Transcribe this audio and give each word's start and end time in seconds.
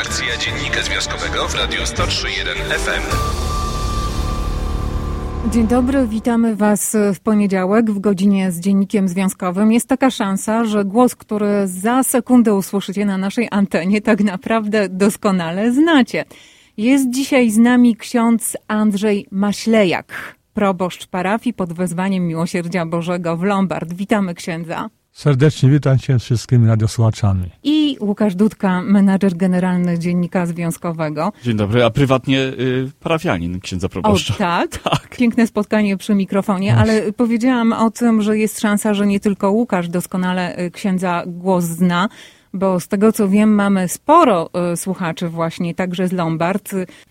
Redakcja 0.00 0.36
Dziennika 0.36 0.82
Związkowego 0.82 1.48
w 1.48 1.54
Radiu 1.54 1.80
103.1 1.80 2.54
FM. 2.54 3.16
Dzień 5.50 5.66
dobry, 5.66 6.06
witamy 6.06 6.56
Was 6.56 6.96
w 7.14 7.20
poniedziałek 7.20 7.90
w 7.90 7.98
godzinie 7.98 8.52
z 8.52 8.60
Dziennikiem 8.60 9.08
Związkowym. 9.08 9.72
Jest 9.72 9.88
taka 9.88 10.10
szansa, 10.10 10.64
że 10.64 10.84
głos, 10.84 11.14
który 11.14 11.68
za 11.68 12.02
sekundę 12.02 12.54
usłyszycie 12.54 13.04
na 13.04 13.18
naszej 13.18 13.48
antenie, 13.50 14.00
tak 14.00 14.20
naprawdę 14.20 14.88
doskonale 14.88 15.72
znacie. 15.72 16.24
Jest 16.76 17.10
dzisiaj 17.10 17.50
z 17.50 17.58
nami 17.58 17.96
ksiądz 17.96 18.56
Andrzej 18.68 19.26
Maślejak, 19.30 20.36
proboszcz 20.54 21.06
parafii 21.06 21.54
pod 21.54 21.72
wezwaniem 21.72 22.26
Miłosierdzia 22.26 22.86
Bożego 22.86 23.36
w 23.36 23.42
Lombard. 23.42 23.92
Witamy 23.92 24.34
księdza. 24.34 24.90
Serdecznie 25.12 25.70
witam 25.70 25.98
Cię 25.98 26.18
wszystkimi 26.18 26.68
radiosłuchaczami. 26.68 27.50
I 27.62 27.96
Łukasz 28.00 28.34
Dudka, 28.34 28.82
menadżer 28.82 29.36
generalny 29.36 29.98
Dziennika 29.98 30.46
Związkowego. 30.46 31.32
Dzień 31.42 31.56
dobry, 31.56 31.84
a 31.84 31.90
prywatnie 31.90 32.40
y, 32.40 32.90
parafianin 33.00 33.60
księdza 33.60 33.88
proboszcza. 33.88 34.34
O 34.34 34.38
tak? 34.38 34.70
Tak. 34.90 35.16
Piękne 35.16 35.46
spotkanie 35.46 35.96
przy 35.96 36.14
mikrofonie, 36.14 36.76
ale 36.76 37.12
powiedziałam 37.12 37.72
o 37.72 37.90
tym, 37.90 38.22
że 38.22 38.38
jest 38.38 38.60
szansa, 38.60 38.94
że 38.94 39.06
nie 39.06 39.20
tylko 39.20 39.50
Łukasz 39.50 39.88
doskonale 39.88 40.58
y, 40.58 40.70
księdza 40.70 41.22
głos 41.26 41.64
zna, 41.64 42.08
bo 42.54 42.80
z 42.80 42.88
tego 42.88 43.12
co 43.12 43.28
wiem, 43.28 43.54
mamy 43.54 43.88
sporo 43.88 44.50
y, 44.72 44.76
słuchaczy 44.76 45.28
właśnie, 45.28 45.74
także 45.74 46.08
z 46.08 46.12
Lombard. 46.12 46.70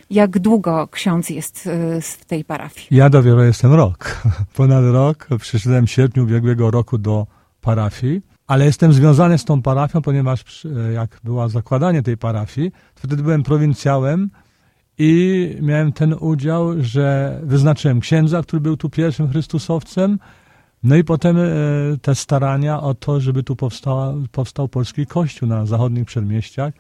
Jak 0.10 0.40
długo 0.40 0.88
ksiądz 0.92 1.30
jest 1.30 1.68
y, 1.68 2.02
w 2.02 2.26
tej 2.26 2.46
parafii? 2.46 2.88
Ja 2.92 3.10
dopiero 3.10 3.44
jestem 3.44 3.74
rok. 3.74 4.22
Ponad 4.56 4.84
rok. 4.86 5.28
Przyszedłem 5.40 5.88
w 5.88 5.92
sierpniu 5.92 6.24
ubiegłego 6.24 6.72
roku 6.72 6.98
do 6.98 7.28
parafii, 7.62 8.22
ale 8.48 8.66
jestem 8.66 8.94
związany 8.94 9.38
z 9.38 9.46
tą 9.46 9.62
parafią, 9.62 10.02
ponieważ 10.02 10.44
przy- 10.44 10.92
jak 10.94 11.20
było 11.24 11.50
zakładanie 11.50 12.02
tej 12.04 12.18
parafii, 12.18 12.72
to 12.72 13.08
wtedy 13.08 13.24
byłem 13.24 13.44
prowincjałem 13.44 14.30
i 14.98 15.56
miałem 15.62 15.92
ten 15.92 16.14
udział, 16.20 16.74
że 16.84 17.40
wyznaczyłem 17.44 18.00
księdza, 18.00 18.42
który 18.44 18.60
był 18.60 18.78
tu 18.78 18.90
pierwszym 18.90 19.30
Chrystusowcem, 19.30 20.20
no 20.84 20.96
i 20.96 21.04
potem 21.04 21.38
e, 21.38 21.44
te 22.02 22.16
starania 22.16 22.82
o 22.82 22.94
to, 22.94 23.20
żeby 23.20 23.44
tu 23.44 23.56
powstała, 23.56 24.14
powstał 24.32 24.68
polski 24.68 25.06
kościół 25.06 25.50
na 25.50 25.66
zachodnich 25.66 26.06
przedmieściach, 26.06 26.74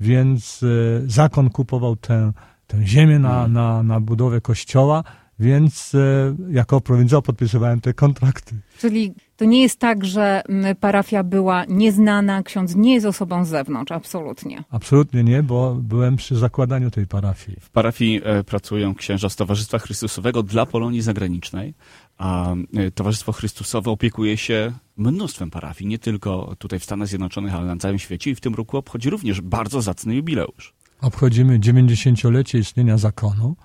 więc 0.00 0.62
e, 0.62 0.66
zakon 1.10 1.50
kupował 1.50 1.96
tę, 1.96 2.32
tę 2.66 2.86
ziemię 2.86 3.18
na, 3.18 3.48
na, 3.48 3.82
na 3.82 4.00
budowę 4.00 4.40
kościoła, 4.40 5.04
więc 5.40 5.94
e, 5.94 6.36
jako 6.50 6.80
prowincjał 6.80 7.22
podpisywałem 7.22 7.80
te 7.80 7.94
kontrakty. 7.94 8.56
Czyli 8.78 9.14
to 9.36 9.44
nie 9.44 9.62
jest 9.62 9.78
tak, 9.78 10.04
że 10.04 10.42
parafia 10.80 11.22
była 11.22 11.64
nieznana, 11.64 12.42
ksiądz 12.42 12.74
nie 12.76 12.94
jest 12.94 13.06
osobą 13.06 13.44
z 13.44 13.48
zewnątrz, 13.48 13.92
absolutnie. 13.92 14.64
Absolutnie 14.70 15.24
nie, 15.24 15.42
bo 15.42 15.74
byłem 15.74 16.16
przy 16.16 16.36
zakładaniu 16.36 16.90
tej 16.90 17.06
parafii. 17.06 17.60
W 17.60 17.70
parafii 17.70 18.20
e, 18.24 18.44
pracują 18.44 18.94
księża 18.94 19.28
z 19.28 19.36
Towarzystwa 19.36 19.78
Chrystusowego 19.78 20.42
dla 20.42 20.66
Polonii 20.66 21.02
Zagranicznej, 21.02 21.74
a 22.18 22.54
e, 22.76 22.90
Towarzystwo 22.90 23.32
Chrystusowe 23.32 23.90
opiekuje 23.90 24.36
się 24.36 24.72
mnóstwem 24.96 25.50
parafii, 25.50 25.88
nie 25.88 25.98
tylko 25.98 26.54
tutaj 26.58 26.78
w 26.78 26.84
Stanach 26.84 27.08
Zjednoczonych, 27.08 27.54
ale 27.54 27.66
na 27.66 27.76
całym 27.76 27.98
świecie 27.98 28.30
i 28.30 28.34
w 28.34 28.40
tym 28.40 28.54
roku 28.54 28.76
obchodzi 28.76 29.10
również 29.10 29.40
bardzo 29.40 29.82
zacny 29.82 30.14
jubileusz. 30.14 30.74
Obchodzimy 31.00 31.58
90-lecie 31.58 32.58
istnienia 32.58 32.98
zakonu. 32.98 33.56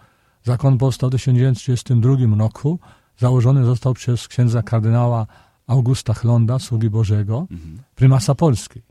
Zakon 0.43 0.77
powstał 0.77 1.09
w 1.09 1.11
1932 1.11 2.37
roku. 2.37 2.79
Założony 3.17 3.65
został 3.65 3.93
przez 3.93 4.27
księdza 4.27 4.63
kardynała 4.63 5.27
Augusta 5.67 6.13
Chlonda, 6.13 6.59
sługi 6.59 6.89
Bożego, 6.89 7.47
prymasa 7.95 8.35
Polski. 8.35 8.81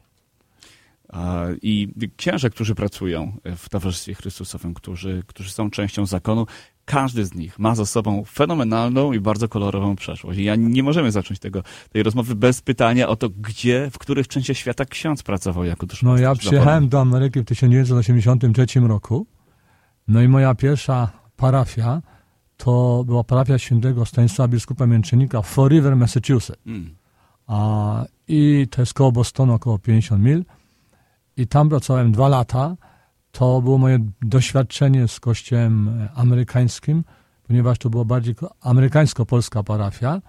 A, 1.08 1.44
I 1.62 1.88
księże, 2.16 2.50
którzy 2.50 2.74
pracują 2.74 3.32
w 3.56 3.68
Towarzystwie 3.68 4.14
Chrystusowym, 4.14 4.74
którzy, 4.74 5.22
którzy 5.26 5.50
są 5.50 5.70
częścią 5.70 6.06
zakonu, 6.06 6.46
każdy 6.84 7.24
z 7.24 7.34
nich 7.34 7.58
ma 7.58 7.74
za 7.74 7.86
sobą 7.86 8.24
fenomenalną 8.24 9.12
i 9.12 9.20
bardzo 9.20 9.48
kolorową 9.48 9.96
przeszłość. 9.96 10.38
I 10.38 10.44
ja 10.44 10.56
nie 10.56 10.82
możemy 10.82 11.12
zacząć 11.12 11.40
tego, 11.40 11.62
tej 11.90 12.02
rozmowy 12.02 12.34
bez 12.34 12.60
pytania 12.60 13.08
o 13.08 13.16
to, 13.16 13.28
gdzie, 13.30 13.90
w 13.92 13.98
których 13.98 14.28
częściach 14.28 14.56
świata 14.56 14.84
ksiądz 14.84 15.22
pracował 15.22 15.64
jako 15.64 15.86
No 15.86 15.86
duszpasterz 15.86 16.20
ja 16.20 16.34
dla 16.34 16.40
przyjechałem 16.40 16.88
do 16.88 17.00
Ameryki 17.00 17.40
w 17.40 17.44
1983 17.44 18.80
roku. 18.80 19.26
No 20.08 20.22
i 20.22 20.28
moja 20.28 20.54
pierwsza 20.54 21.21
parafia 21.36 22.02
to 22.56 23.04
była 23.06 23.24
parafia 23.24 23.58
świętego 23.58 24.06
Stanisława 24.06 24.48
biskupa 24.48 24.86
Mięczennika 24.86 25.42
w 25.42 25.46
Fall 25.46 25.68
River, 25.68 25.96
Massachusetts. 25.96 26.62
Mm. 26.66 26.94
A, 27.46 28.04
I 28.28 28.66
to 28.70 28.82
jest 28.82 28.94
koło 28.94 29.12
Bostonu, 29.12 29.52
około 29.52 29.78
50 29.78 30.22
mil. 30.22 30.44
I 31.36 31.46
tam 31.46 31.68
pracowałem 31.68 32.12
dwa 32.12 32.28
lata. 32.28 32.76
To 33.32 33.62
było 33.62 33.78
moje 33.78 33.98
doświadczenie 34.22 35.08
z 35.08 35.20
kościołem 35.20 35.88
e, 35.88 36.08
amerykańskim, 36.14 37.04
ponieważ 37.42 37.78
to 37.78 37.90
była 37.90 38.04
bardziej 38.04 38.34
ko- 38.34 38.54
amerykańsko-polska 38.60 39.62
parafia. 39.62 40.20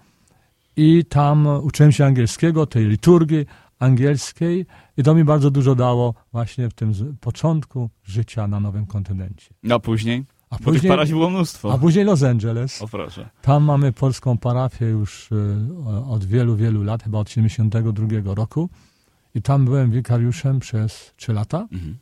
I 0.76 1.04
tam 1.04 1.46
uczyłem 1.46 1.92
się 1.92 2.04
angielskiego, 2.04 2.66
tej 2.66 2.86
liturgii 2.86 3.46
angielskiej 3.78 4.66
i 4.96 5.02
to 5.02 5.14
mi 5.14 5.24
bardzo 5.24 5.50
dużo 5.50 5.74
dało 5.74 6.14
właśnie 6.32 6.68
w 6.68 6.74
tym 6.74 6.92
początku 7.20 7.90
życia 8.04 8.48
na 8.48 8.60
nowym 8.60 8.86
kontynencie. 8.86 9.54
A 9.70 9.78
później? 9.78 10.24
A 10.54 10.58
Bo 10.58 10.64
tych 10.64 10.74
później, 10.74 10.90
parafii 10.90 11.14
było 11.14 11.30
mnóstwo. 11.30 11.72
a 11.72 11.78
później 11.78 12.04
Los 12.04 12.22
Angeles. 12.22 12.82
O 12.82 12.88
proszę. 12.88 13.28
Tam 13.42 13.64
mamy 13.64 13.92
polską 13.92 14.38
parafię 14.38 14.86
już 14.86 15.30
e, 15.32 16.06
od 16.08 16.24
wielu, 16.24 16.56
wielu 16.56 16.82
lat, 16.82 17.02
chyba 17.02 17.18
od 17.18 17.30
72 17.30 18.34
roku. 18.34 18.70
I 19.34 19.42
tam 19.42 19.64
byłem 19.64 19.90
wikariuszem 19.90 20.60
przez 20.60 21.12
3 21.16 21.32
lata. 21.32 21.68
Mhm. 21.72 21.96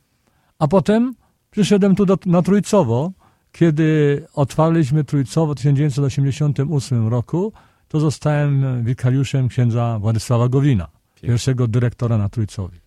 A 0.59 0.69
potem 0.69 1.15
przyszedłem 1.51 1.95
tu 1.95 2.07
do, 2.07 2.19
na 2.27 2.43
Trójcowo. 2.43 3.13
Kiedy 3.53 4.23
otwarliśmy 4.35 5.05
Trójcowo 5.05 5.53
w 5.53 5.57
1988 5.57 7.09
roku, 7.09 7.53
to 7.89 8.01
zostałem 8.01 8.85
wikariuszem 8.85 9.49
księdza 9.49 9.99
Władysława 9.99 10.49
Gowina, 10.49 10.89
pierwszego 11.23 11.69
dyrektora 11.69 12.19
na 12.19 12.29
Trójcowie. 12.29 12.82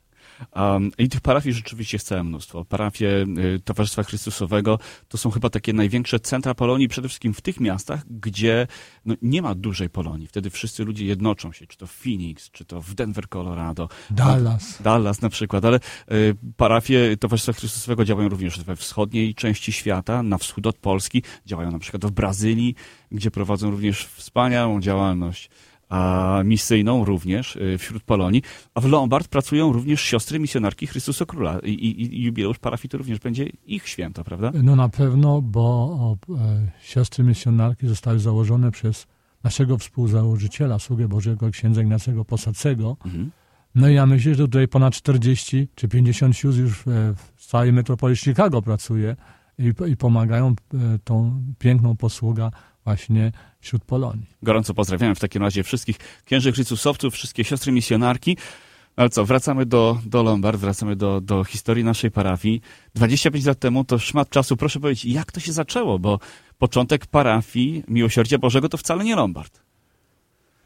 Um, 0.55 0.91
I 0.97 1.09
tych 1.09 1.21
parafii 1.21 1.53
rzeczywiście 1.53 1.95
jest 1.95 2.07
całe 2.07 2.23
mnóstwo. 2.23 2.65
Parafie 2.65 3.25
y, 3.55 3.59
Towarzystwa 3.65 4.03
Chrystusowego 4.03 4.79
to 5.07 5.17
są 5.17 5.31
chyba 5.31 5.49
takie 5.49 5.73
największe 5.73 6.19
centra 6.19 6.53
Polonii, 6.53 6.87
przede 6.87 7.07
wszystkim 7.07 7.33
w 7.33 7.41
tych 7.41 7.59
miastach, 7.59 8.03
gdzie 8.09 8.67
no, 9.05 9.15
nie 9.21 9.41
ma 9.41 9.55
dużej 9.55 9.89
Polonii. 9.89 10.27
Wtedy 10.27 10.49
wszyscy 10.49 10.83
ludzie 10.83 11.05
jednoczą 11.05 11.51
się, 11.51 11.67
czy 11.67 11.77
to 11.77 11.87
w 11.87 11.91
Phoenix, 11.91 12.51
czy 12.51 12.65
to 12.65 12.81
w 12.81 12.93
Denver, 12.93 13.29
Colorado. 13.29 13.89
Dallas. 14.09 14.81
Dallas 14.81 15.21
na 15.21 15.29
przykład, 15.29 15.65
ale 15.65 15.79
y, 16.11 16.35
parafie 16.57 17.17
Towarzystwa 17.17 17.53
Chrystusowego 17.53 18.05
działają 18.05 18.29
również 18.29 18.59
we 18.59 18.75
wschodniej 18.75 19.35
części 19.35 19.71
świata, 19.71 20.23
na 20.23 20.37
wschód 20.37 20.67
od 20.67 20.77
Polski, 20.77 21.23
działają 21.45 21.71
na 21.71 21.79
przykład 21.79 22.05
w 22.05 22.11
Brazylii, 22.11 22.75
gdzie 23.11 23.31
prowadzą 23.31 23.71
również 23.71 24.05
wspaniałą 24.05 24.81
działalność 24.81 25.49
a 25.89 26.41
misyjną 26.45 27.05
również 27.05 27.55
y, 27.55 27.77
wśród 27.77 28.03
Polonii, 28.03 28.41
a 28.73 28.81
w 28.81 28.85
Lombard 28.85 29.27
pracują 29.27 29.71
również 29.71 30.01
siostry 30.01 30.39
misjonarki 30.39 30.87
Chrystusa 30.87 31.25
Króla 31.25 31.59
i, 31.59 31.69
i, 31.69 32.15
i 32.19 32.23
jubileusz 32.23 32.59
parafii 32.59 32.89
to 32.89 32.97
również 32.97 33.19
będzie 33.19 33.45
ich 33.65 33.87
święto, 33.87 34.23
prawda? 34.23 34.51
No 34.63 34.75
na 34.75 34.89
pewno, 34.89 35.41
bo 35.41 36.17
e, 36.29 36.71
siostry 36.81 37.23
misjonarki 37.23 37.87
zostały 37.87 38.19
założone 38.19 38.71
przez 38.71 39.07
naszego 39.43 39.77
współzałożyciela, 39.77 40.79
sługę 40.79 41.07
Bożego, 41.07 41.51
księdza 41.51 41.81
Ignacego 41.81 42.25
Posadzego. 42.25 42.97
Mhm. 43.05 43.31
No 43.75 43.89
i 43.89 43.93
ja 43.93 44.05
myślę, 44.05 44.35
że 44.35 44.43
tutaj 44.43 44.67
ponad 44.67 44.93
40 44.93 45.67
czy 45.75 45.87
50 45.87 46.35
sióstr 46.37 46.61
już 46.61 46.77
w, 46.85 47.13
w 47.35 47.45
całej 47.45 47.73
metropolii 47.73 48.15
Chicago 48.17 48.61
pracuje 48.61 49.15
i, 49.59 49.73
i 49.91 49.97
pomagają 49.97 50.47
e, 50.47 50.99
tą 51.03 51.43
piękną 51.59 51.95
posługę 51.95 52.51
właśnie 52.85 53.31
wśród 53.59 53.83
Polonii. 53.83 54.27
Gorąco 54.43 54.73
pozdrawiam 54.73 55.15
w 55.15 55.19
takim 55.19 55.41
razie 55.41 55.63
wszystkich 55.63 55.97
księży 56.25 56.51
Chrystusowców, 56.51 57.13
wszystkie 57.13 57.43
siostry 57.43 57.71
misjonarki. 57.71 58.37
Ale 58.95 59.09
co, 59.09 59.25
wracamy 59.25 59.65
do, 59.65 59.99
do 60.05 60.23
Lombard, 60.23 60.59
wracamy 60.59 60.95
do, 60.95 61.21
do 61.21 61.43
historii 61.43 61.83
naszej 61.83 62.11
parafii. 62.11 62.61
25 62.95 63.45
lat 63.45 63.59
temu 63.59 63.83
to 63.83 63.99
szmat 63.99 64.29
czasu. 64.29 64.57
Proszę 64.57 64.79
powiedzieć, 64.79 65.05
jak 65.05 65.31
to 65.31 65.39
się 65.39 65.51
zaczęło? 65.51 65.99
Bo 65.99 66.19
początek 66.57 67.05
parafii 67.05 67.83
Miłosierdzia 67.87 68.37
Bożego 68.37 68.69
to 68.69 68.77
wcale 68.77 69.03
nie 69.03 69.15
Lombard. 69.15 69.61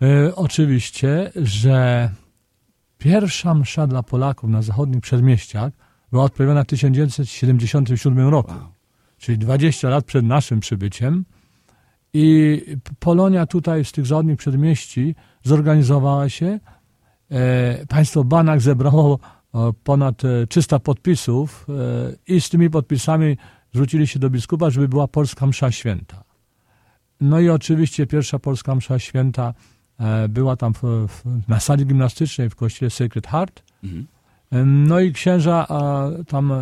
E, 0.02 0.36
oczywiście, 0.36 1.32
że 1.36 2.10
pierwsza 2.98 3.54
msza 3.54 3.88
dla 3.88 4.04
Polaków 4.04 4.50
na 4.50 4.62
zachodnich 4.62 5.02
przedmieściach 5.02 5.74
była 6.12 6.24
odprawiona 6.24 6.64
w 6.64 6.68
1977 6.68 8.28
roku. 8.28 8.52
Wow. 8.52 8.74
czyli 9.18 9.38
20 9.38 9.90
lat 9.90 10.06
przed 10.06 10.26
naszym 10.26 10.60
przybyciem. 10.60 11.26
I 12.14 12.62
Polonia 13.00 13.46
tutaj 13.46 13.86
z 13.86 13.92
tych 13.92 14.06
zachodnich 14.06 14.38
przedmieści 14.38 15.16
zorganizowała 15.44 16.30
się. 16.30 16.60
E, 17.32 17.86
państwo 17.86 18.24
Banach 18.24 18.62
zebrało 18.62 19.20
e, 19.56 19.72
ponad 19.84 20.26
e, 20.26 20.48
300 20.48 20.80
podpisów 20.80 21.66
e, 21.70 22.34
i 22.36 22.42
z 22.42 22.50
tymi 22.50 22.70
podpisami 22.70 23.38
zwrócili 23.74 24.08
się 24.08 24.20
do 24.20 24.30
biskupa, 24.30 24.70
żeby 24.70 24.88
była 24.88 25.08
polska 25.08 25.46
msza 25.46 25.72
święta. 25.72 26.24
No 27.22 27.40
i 27.40 27.50
oczywiście 27.50 28.08
pierwsza 28.08 28.40
polska 28.40 28.76
msza 28.76 29.00
święta 29.00 29.54
była 30.30 30.56
tam 30.56 30.74
w, 30.74 30.82
w, 30.84 31.24
na 31.48 31.60
sali 31.60 31.86
gimnastycznej 31.86 32.50
w 32.50 32.56
kościele 32.56 32.90
Sacred 32.90 33.28
Heart. 33.28 33.64
Mhm. 33.84 34.08
No 34.88 35.00
i 35.00 35.14
księża 35.14 35.68
tam 36.28 36.54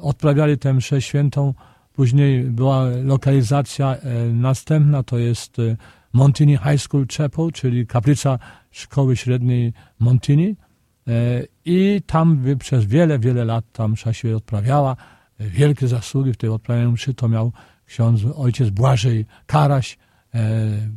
odprawiali 0.00 0.58
tę 0.58 0.74
mszę 0.74 1.02
świętą. 1.02 1.54
Później 2.00 2.44
była 2.44 2.84
lokalizacja 3.04 3.96
e, 3.96 4.24
następna, 4.24 5.02
to 5.02 5.18
jest 5.18 5.58
e, 5.58 5.76
Montini 6.12 6.56
High 6.56 6.80
School 6.80 7.06
Chapel, 7.16 7.52
czyli 7.52 7.86
kaplica 7.86 8.38
szkoły 8.70 9.16
średniej 9.16 9.72
Montini. 9.98 10.56
E, 11.08 11.12
I 11.64 12.02
tam 12.06 12.44
przez 12.58 12.84
wiele, 12.84 13.18
wiele 13.18 13.44
lat 13.44 13.64
ta 13.72 13.88
msza 13.88 14.12
się 14.12 14.36
odprawiała. 14.36 14.96
Wielkie 15.40 15.88
zasługi 15.88 16.32
w 16.32 16.36
tej 16.36 16.50
odprawianiu 16.50 16.92
mszy 16.92 17.14
to 17.14 17.28
miał 17.28 17.52
ksiądz 17.86 18.20
ojciec 18.36 18.70
Błażej 18.70 19.26
Karaś, 19.46 19.98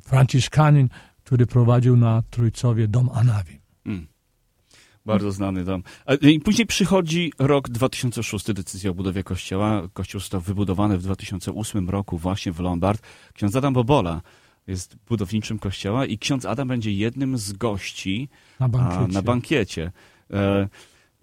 franciszkanin, 0.01 0.89
który 1.23 1.45
prowadził 1.45 1.97
na 1.97 2.23
Trójcowie 2.29 2.87
dom 2.87 3.09
Anawi. 3.13 3.59
Mm. 3.85 4.07
Bardzo 5.05 5.31
znany 5.31 5.63
dom. 5.63 5.83
A, 6.05 6.13
I 6.13 6.39
później 6.39 6.67
przychodzi 6.67 7.33
rok 7.39 7.69
2006, 7.69 8.53
decyzja 8.53 8.91
o 8.91 8.93
budowie 8.93 9.23
kościoła. 9.23 9.81
Kościół 9.93 10.21
został 10.21 10.41
wybudowany 10.41 10.97
w 10.97 11.03
2008 11.03 11.89
roku 11.89 12.17
właśnie 12.17 12.51
w 12.51 12.59
Lombard. 12.59 13.01
Ksiądz 13.33 13.55
Adam 13.55 13.73
Bobola 13.73 14.21
jest 14.67 14.95
budowniczym 15.09 15.59
kościoła 15.59 16.05
i 16.05 16.17
ksiądz 16.17 16.45
Adam 16.45 16.67
będzie 16.67 16.91
jednym 16.91 17.37
z 17.37 17.53
gości 17.53 18.29
Na 18.59 18.65
a, 18.65 18.69
bankiecie. 18.69 19.13
na 19.13 19.21
bankiecie. 19.21 19.91
E, 20.33 20.67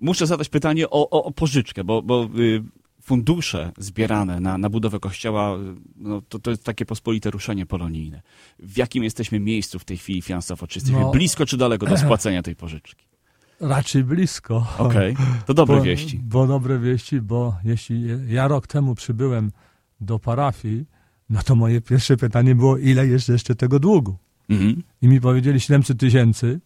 muszę 0.00 0.27
zadać 0.27 0.49
pytanie 0.49 0.91
o, 0.91 1.11
o, 1.11 1.25
o 1.25 1.31
pożyczkę, 1.32 1.85
bo, 1.85 2.03
bo 2.03 2.29
y, 2.38 2.62
fundusze 3.03 3.73
zbierane 3.79 4.41
na, 4.41 4.59
na 4.59 4.69
budowę 4.71 5.00
kościoła, 5.00 5.56
y, 5.56 5.59
no, 5.97 6.23
to, 6.29 6.38
to 6.38 6.50
jest 6.50 6.65
takie 6.65 6.87
pospolite 6.87 7.31
ruszenie 7.31 7.67
polonijne. 7.67 8.23
W 8.59 8.77
jakim 8.77 9.05
jesteśmy 9.05 9.41
miejscu 9.41 9.79
w 9.79 9.85
tej 9.85 9.97
chwili 9.97 10.23
finansowo? 10.23 10.67
Czy 10.67 10.79
jesteśmy 10.79 11.00
No. 11.00 11.11
blisko 11.11 11.47
czy 11.47 11.56
daleko 11.56 11.87
do 11.87 11.97
spłacenia 11.99 12.43
tej 12.43 12.56
pożyczki? 12.56 13.10
Raczej 13.61 14.05
blisko. 14.05 14.67
Okej, 14.79 15.17
to 15.47 15.55
dobre 15.55 15.77
bo, 15.77 15.83
wieści. 15.83 16.21
Bo 16.23 16.47
dobre 16.47 16.79
wieści, 16.79 17.21
bo 17.21 17.57
jeśli 17.65 18.09
ja 18.29 18.49
rok 18.49 18.67
temu 18.67 18.95
przybyłem 18.95 19.53
do 20.01 20.19
parafii, 20.19 20.85
no 21.31 21.43
to 21.43 21.57
moje 21.57 21.81
pierwsze 21.81 22.17
pytanie 22.17 22.55
było, 22.55 22.79
ile 22.79 23.07
jest 23.07 23.29
jeszcze 23.29 23.55
tego 23.55 23.79
długu? 23.79 24.17
Mhm. 24.49 24.83
I 25.03 25.09
mi 25.09 25.21
powiedzieli 25.21 25.61
700 25.61 26.01
tysięcy, 26.01 26.61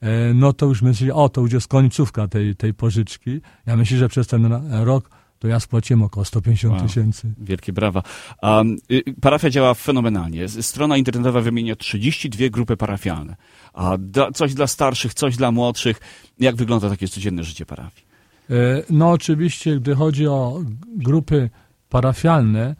e, 0.00 0.34
no 0.34 0.52
to 0.52 0.66
już 0.66 0.82
myśleli, 0.82 1.12
o, 1.12 1.28
to 1.28 1.40
już 1.40 1.52
jest 1.52 1.68
końcówka 1.68 2.28
tej, 2.28 2.56
tej 2.56 2.74
pożyczki. 2.74 3.40
Ja 3.66 3.76
myślę, 3.76 3.98
że 3.98 4.08
przez 4.08 4.26
ten 4.26 4.52
rok 4.84 5.10
to 5.38 5.48
ja 5.48 5.60
spłaciłem 5.60 6.02
około 6.02 6.24
150 6.24 6.74
Wow. 6.78 6.86
tysięcy. 6.88 7.32
Wielkie 7.38 7.72
brawa. 7.72 8.02
Um, 8.42 8.76
y, 8.90 9.02
parafia 9.20 9.50
działa 9.50 9.74
fenomenalnie. 9.74 10.48
Strona 10.48 10.96
internetowa 10.96 11.40
wymienia 11.40 11.76
32 11.76 12.48
grupy 12.50 12.76
parafialne. 12.76 13.36
A 13.72 13.96
da, 13.98 14.32
coś 14.32 14.54
dla 14.54 14.66
starszych, 14.66 15.14
coś 15.14 15.36
dla 15.36 15.50
młodszych. 15.52 16.00
Jak 16.40 16.56
wygląda 16.56 16.88
takie 16.90 17.08
codzienne 17.08 17.44
życie 17.44 17.66
parafii? 17.66 18.06
E, 18.50 18.54
No 18.90 19.10
oczywiście, 19.10 19.80
gdy 19.80 19.94
chodzi 19.94 20.26
o 20.26 20.60
grupy 20.96 21.50
parafialne, 21.88 22.76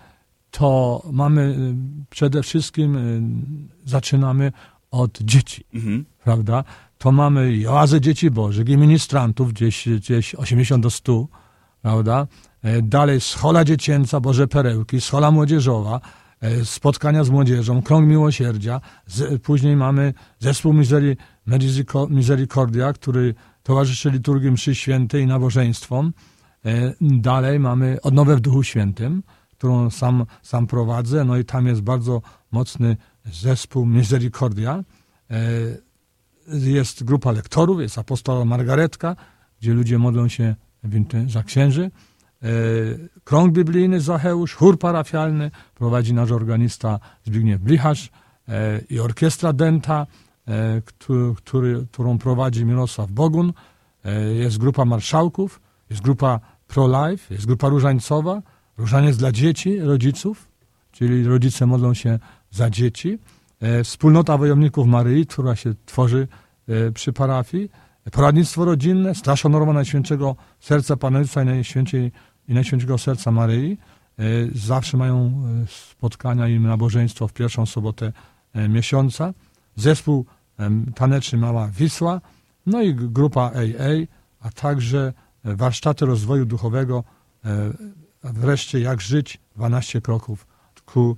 to 0.50 1.02
mamy 1.12 1.42
e, 1.42 2.06
przede 2.10 2.42
wszystkim, 2.42 2.96
e, 2.96 3.00
zaczynamy 3.90 4.52
od 4.90 5.18
dzieci, 5.20 5.64
Mhm. 5.74 6.04
prawda? 6.24 6.64
To 6.98 7.12
mamy 7.12 7.52
i 7.52 7.66
oazę 7.66 8.00
dzieci 8.00 8.30
bożych 8.30 8.68
i 8.68 8.76
ministrantów, 8.76 9.52
gdzieś, 9.52 9.88
gdzieś 9.88 10.34
80 10.34 10.82
do 10.82 10.90
100, 10.90 11.26
prawda? 11.82 12.26
E, 12.62 12.82
Dalej 12.82 13.20
schola 13.20 13.64
dziecięca, 13.64 14.20
Boże 14.20 14.48
Perełki, 14.48 15.00
schola 15.00 15.30
młodzieżowa, 15.30 16.00
e, 16.40 16.64
spotkania 16.64 17.24
z 17.24 17.30
młodzieżą, 17.30 17.82
krąg 17.82 18.08
miłosierdzia. 18.08 18.80
Z, 19.06 19.42
później 19.42 19.76
mamy 19.76 20.14
zespół 20.38 20.72
Miseri, 20.72 21.16
Miserico- 21.48 22.10
Misericordia, 22.10 22.92
który 22.92 23.34
towarzyszy 23.62 24.10
liturgii 24.10 24.50
mszy 24.50 24.74
świętej 24.74 25.22
i 25.22 25.26
nabożeństwom. 25.26 26.12
E, 26.64 26.94
Dalej 27.00 27.60
mamy 27.60 27.98
odnowę 28.02 28.36
w 28.36 28.40
Duchu 28.40 28.62
Świętym, 28.62 29.22
którą 29.52 29.90
sam, 29.90 30.26
sam 30.42 30.66
prowadzę, 30.66 31.24
no 31.24 31.36
i 31.36 31.44
tam 31.44 31.66
jest 31.66 31.80
bardzo 31.80 32.22
mocny 32.52 32.96
zespół 33.32 33.86
Misericordia. 33.86 34.84
Jest 36.48 37.04
grupa 37.04 37.32
lektorów, 37.32 37.80
jest 37.80 37.98
apostoła 37.98 38.44
Margaretka, 38.44 39.16
gdzie 39.60 39.74
ludzie 39.74 39.98
modlą 39.98 40.28
się 40.28 40.54
za 41.28 41.42
księży. 41.42 41.90
E, 42.42 42.48
Krąg 43.24 43.52
biblijny 43.52 44.00
Zacheusz, 44.00 44.54
chór 44.54 44.78
parafialny 44.78 45.50
prowadzi 45.74 46.14
nasz 46.14 46.30
organista 46.30 47.00
Zbigniew 47.24 47.60
Blicharz 47.60 48.10
e, 48.48 48.80
i 48.90 49.00
orkiestra 49.00 49.52
Denta, 49.52 50.06
e, 50.48 50.82
któ- 50.84 51.34
który, 51.34 51.86
którą 51.92 52.18
prowadzi 52.18 52.64
Mirosław 52.64 53.10
Bogun. 53.10 53.52
Jest 54.34 54.58
grupa 54.58 54.84
marszałków, 54.84 55.60
jest 55.90 56.02
grupa 56.02 56.40
pro-life, 56.68 57.34
jest 57.34 57.46
grupa 57.46 57.68
różańcowa, 57.68 58.42
różaniec 58.78 59.16
dla 59.16 59.32
dzieci, 59.32 59.80
rodziców, 59.80 60.48
czyli 60.92 61.24
rodzice 61.24 61.66
modlą 61.66 61.94
się 61.94 62.18
za 62.50 62.70
dzieci. 62.70 63.18
Wspólnota 63.84 64.38
Wojowników 64.38 64.86
Maryi, 64.86 65.26
która 65.26 65.56
się 65.56 65.74
tworzy 65.86 66.28
przy 66.94 67.12
parafii. 67.12 67.70
Poradnictwo 68.12 68.64
rodzinne, 68.64 69.14
Straż 69.14 69.42
Honorowa 69.42 69.72
Najświętszego 69.72 70.36
Serca 70.60 70.96
Pana 70.96 71.18
Jezusa 71.18 71.42
i 71.42 71.46
Najświęciej 71.46 72.12
i 72.48 72.54
Najświętszego 72.54 72.98
Serca 72.98 73.30
Maryi. 73.30 73.78
E, 74.18 74.22
Zawsze 74.54 74.96
mają 74.96 75.26
e, 75.62 75.66
spotkania 75.66 76.48
i 76.48 76.60
nabożeństwo 76.60 77.28
w 77.28 77.32
pierwszą 77.32 77.66
sobotę 77.66 78.12
e, 78.52 78.68
miesiąca. 78.68 79.34
Zespół 79.76 80.26
taneczny 80.94 81.38
Mała 81.38 81.68
Wisła, 81.68 82.20
no 82.66 82.82
i 82.82 82.94
grupa 82.94 83.42
AA, 83.42 84.06
a 84.40 84.50
także 84.50 85.12
warsztaty 85.44 86.06
rozwoju 86.06 86.46
duchowego, 86.46 87.04
wreszcie 88.24 88.80
jak 88.80 89.00
żyć 89.00 89.38
12 89.56 90.00
kroków 90.00 90.46
ku 90.86 91.16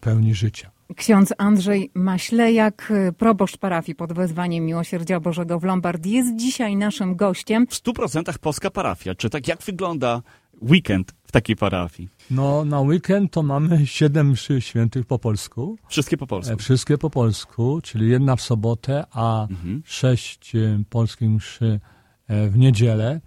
pełni 0.00 0.34
życia. 0.34 0.70
Ksiądz 0.96 1.34
Andrzej 1.38 1.90
Maślejak, 1.94 2.92
proboszcz 3.18 3.56
parafii 3.56 3.96
pod 3.96 4.12
wezwaniem 4.12 4.64
Miłosierdzia 4.64 5.20
Bożego 5.20 5.58
w 5.60 5.64
Lombard, 5.64 6.06
jest 6.06 6.36
dzisiaj 6.36 6.76
naszym 6.76 7.16
gościem. 7.16 7.66
W 7.66 7.74
100% 7.74 8.38
polska 8.38 8.70
parafia. 8.70 9.14
Czy 9.14 9.30
tak, 9.30 9.48
jak 9.48 9.62
wygląda 9.62 10.22
weekend 10.70 11.14
w 11.24 11.32
takiej 11.32 11.56
parafii? 11.56 12.08
No, 12.30 12.64
na 12.64 12.80
weekend 12.80 13.32
to 13.32 13.42
mamy 13.42 13.86
siedem 13.86 14.30
mszy 14.30 14.60
świętych 14.60 15.06
po 15.06 15.18
polsku. 15.18 15.76
Wszystkie 15.88 16.16
po 16.16 16.26
polsku. 16.26 16.52
E, 16.54 16.56
Wszystkie 16.56 16.98
po 16.98 17.10
polsku, 17.10 17.80
czyli 17.82 18.08
jedna 18.10 18.36
w 18.36 18.40
sobotę, 18.40 19.04
a 19.10 19.42
Mhm. 19.50 19.82
sześć 19.84 20.56
e, 20.56 20.82
polskich 20.90 21.28
mszy 21.30 21.80
e, 22.28 22.48
w 22.48 22.58
niedzielę. 22.58 23.20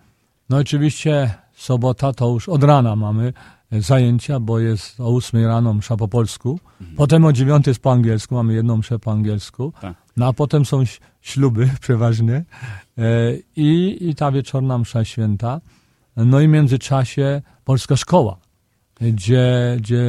No 0.50 0.58
oczywiście 0.58 1.34
sobota 1.54 2.14
to 2.14 2.30
już 2.30 2.50
od 2.50 2.64
rana 2.64 2.96
mamy 2.96 3.34
zajęcia, 3.72 4.40
bo 4.40 4.60
jest 4.60 5.00
o 5.00 5.10
ósmej 5.12 5.46
rano 5.48 5.74
msza 5.74 5.98
po 5.98 6.08
polsku. 6.08 6.60
Potem 6.98 7.26
o 7.26 7.34
dziewiątej 7.34 7.72
jest 7.72 7.82
po 7.82 7.92
angielsku, 7.92 8.36
mamy 8.36 8.54
jedną 8.54 8.78
mszę 8.78 9.00
po 9.00 9.12
angielsku. 9.12 9.74
Tak. 9.82 9.96
No 10.18 10.28
a 10.28 10.34
potem 10.34 10.66
są 10.66 10.84
śluby 11.22 11.70
przeważnie 11.82 12.44
i, 13.56 13.98
i 14.02 14.16
ta 14.16 14.32
wieczorna 14.32 14.78
msza 14.78 15.06
święta. 15.06 15.62
No 16.16 16.42
i 16.42 16.48
w 16.48 16.52
międzyczasie 16.52 17.42
polska 17.64 17.96
szkoła, 17.96 18.38
gdzie, 19.02 19.76
gdzie 19.80 20.06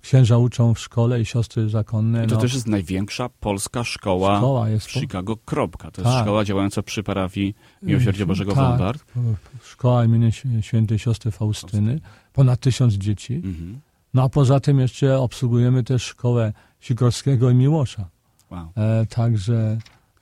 księża 0.00 0.38
uczą 0.38 0.74
w 0.74 0.78
szkole 0.78 1.20
i 1.20 1.24
siostry 1.24 1.68
zakonne. 1.68 2.24
I 2.24 2.26
to 2.28 2.34
no, 2.34 2.40
też 2.40 2.54
jest 2.54 2.66
największa 2.66 3.28
polska 3.28 3.84
szkoła, 3.84 4.38
szkoła 4.38 4.68
jest 4.68 4.86
w 4.86 4.90
Chicago. 4.90 5.36
Kropka. 5.36 5.90
To 5.90 6.02
jest 6.02 6.14
Tak. 6.14 6.24
szkoła 6.24 6.44
działająca 6.44 6.82
przy 6.82 7.02
parafii 7.02 7.54
Miłosierdzia 7.82 8.26
Bożego 8.26 8.52
w 8.52 8.54
tak. 8.54 8.96
Szkoła 9.62 10.04
imienia 10.04 10.28
Św- 10.28 10.62
świętej 10.62 10.98
siostry 10.98 11.30
Faustyny, 11.30 12.00
ponad 12.32 12.60
tysiąc 12.60 12.94
dzieci. 12.94 13.34
Mhm. 13.34 13.80
No 14.14 14.22
a 14.22 14.28
poza 14.28 14.60
tym 14.60 14.80
jeszcze 14.80 15.18
obsługujemy 15.18 15.84
też 15.84 16.02
szkołę 16.02 16.52
Sikorskiego 16.80 17.50
i 17.50 17.54
Miłosza. 17.54 18.08
Wow. 18.50 18.72
E, 18.76 19.06
także 19.06 19.78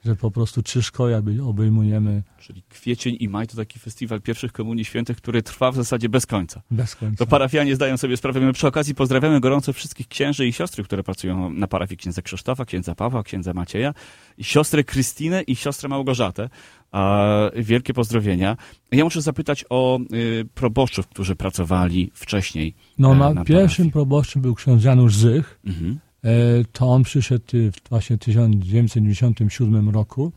że 0.07 0.17
po 0.17 0.31
prostu 0.31 0.63
trzy 0.63 0.83
szkoły 0.83 1.23
obejmujemy 1.45 2.23
Czyli 2.39 2.63
kwiecień 2.69 3.17
i 3.21 3.29
maj 3.29 3.47
to 3.47 3.57
taki 3.57 3.79
festiwal 3.79 4.21
pierwszych 4.21 4.53
komunii 4.53 4.85
świętych, 4.85 5.17
który 5.17 5.43
trwa 5.43 5.73
w 5.73 5.77
zasadzie 5.77 6.09
bez 6.09 6.27
końca. 6.27 6.63
bez 6.71 6.97
końca. 6.97 7.17
To 7.17 7.27
parafianie 7.27 7.75
zdają 7.75 7.97
sobie 7.97 8.17
sprawę. 8.17 8.41
My 8.41 8.53
przy 8.53 8.67
okazji 8.67 8.95
pozdrawiamy 8.95 9.41
gorąco 9.41 9.73
wszystkich 9.73 10.09
księży 10.09 10.47
i 10.47 10.53
siostry, 10.53 10.85
które 10.85 11.03
pracują 11.03 11.51
na 11.51 11.67
parafii 11.67 11.99
księdza 11.99 12.23
Krzysztofa, 12.23 12.65
księdza 12.65 12.95
Pawła, 12.95 13.23
księdza 13.23 13.55
Macieja, 13.55 13.95
siostrę 14.41 14.85
Krystynę 14.85 15.43
i 15.43 15.57
siostrę 15.57 15.89
Małgorzatę. 15.89 16.49
A, 16.93 17.51
wielkie 17.57 17.95
pozdrowienia. 17.95 18.57
Ja 18.93 19.05
muszę 19.05 19.23
zapytać 19.23 19.65
o 19.71 19.99
y, 20.13 20.45
proboszczów, 20.55 21.07
którzy 21.07 21.37
pracowali 21.37 22.11
wcześniej. 22.15 22.75
No 22.99 23.13
e, 23.13 23.17
na, 23.17 23.35
na 23.35 23.45
pierwszym 23.45 23.77
parafii. 23.77 23.93
proboszczem 23.93 24.43
był 24.43 24.55
ksiądz 24.55 24.85
Janusz 24.85 25.15
Zych. 25.15 25.61
Mhm. 25.67 25.99
E, 26.27 26.65
to 26.73 26.89
on 26.89 27.03
przyszedł 27.03 27.45
y, 27.55 27.73
w 27.73 27.89
właśnie 27.89 28.19
1997 28.19 29.91
roku 29.91 30.33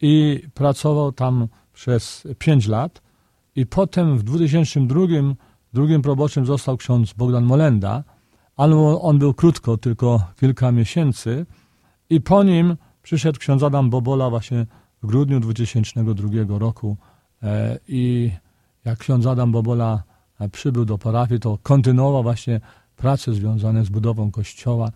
i 0.00 0.42
pracował 0.54 1.12
tam 1.12 1.48
przez 1.72 2.26
5 2.38 2.66
lat 2.66 3.02
i 3.56 3.66
potem 3.66 4.18
w 4.18 4.22
2002 4.22 5.00
drugim 5.72 6.02
proboszczem 6.02 6.46
został 6.46 6.76
ksiądz 6.76 7.12
Bogdan 7.12 7.44
Molenda, 7.44 8.04
ale 8.56 8.76
on 9.00 9.18
był 9.18 9.34
krótko, 9.34 9.76
tylko 9.76 10.20
kilka 10.40 10.72
miesięcy 10.72 11.46
i 12.10 12.20
po 12.20 12.42
nim 12.42 12.76
przyszedł 13.02 13.38
ksiądz 13.38 13.62
Adam 13.62 13.90
Bobola 13.90 14.30
właśnie 14.30 14.66
w 15.02 15.06
grudniu 15.06 15.40
2002 15.40 16.58
roku. 16.58 16.96
E, 17.42 17.78
i 17.88 18.30
jak 18.84 18.98
ksiądz 18.98 19.26
Adam 19.26 19.52
Bobola 19.52 20.02
e, 20.40 20.48
przybył 20.48 20.84
do 20.84 20.98
parafii, 20.98 21.40
to 21.40 21.58
kontynuował 21.62 22.22
właśnie 22.22 22.60
prace 22.96 23.34
związane 23.34 23.84
z 23.84 23.88
budową 23.88 24.30
kościoła 24.30 24.90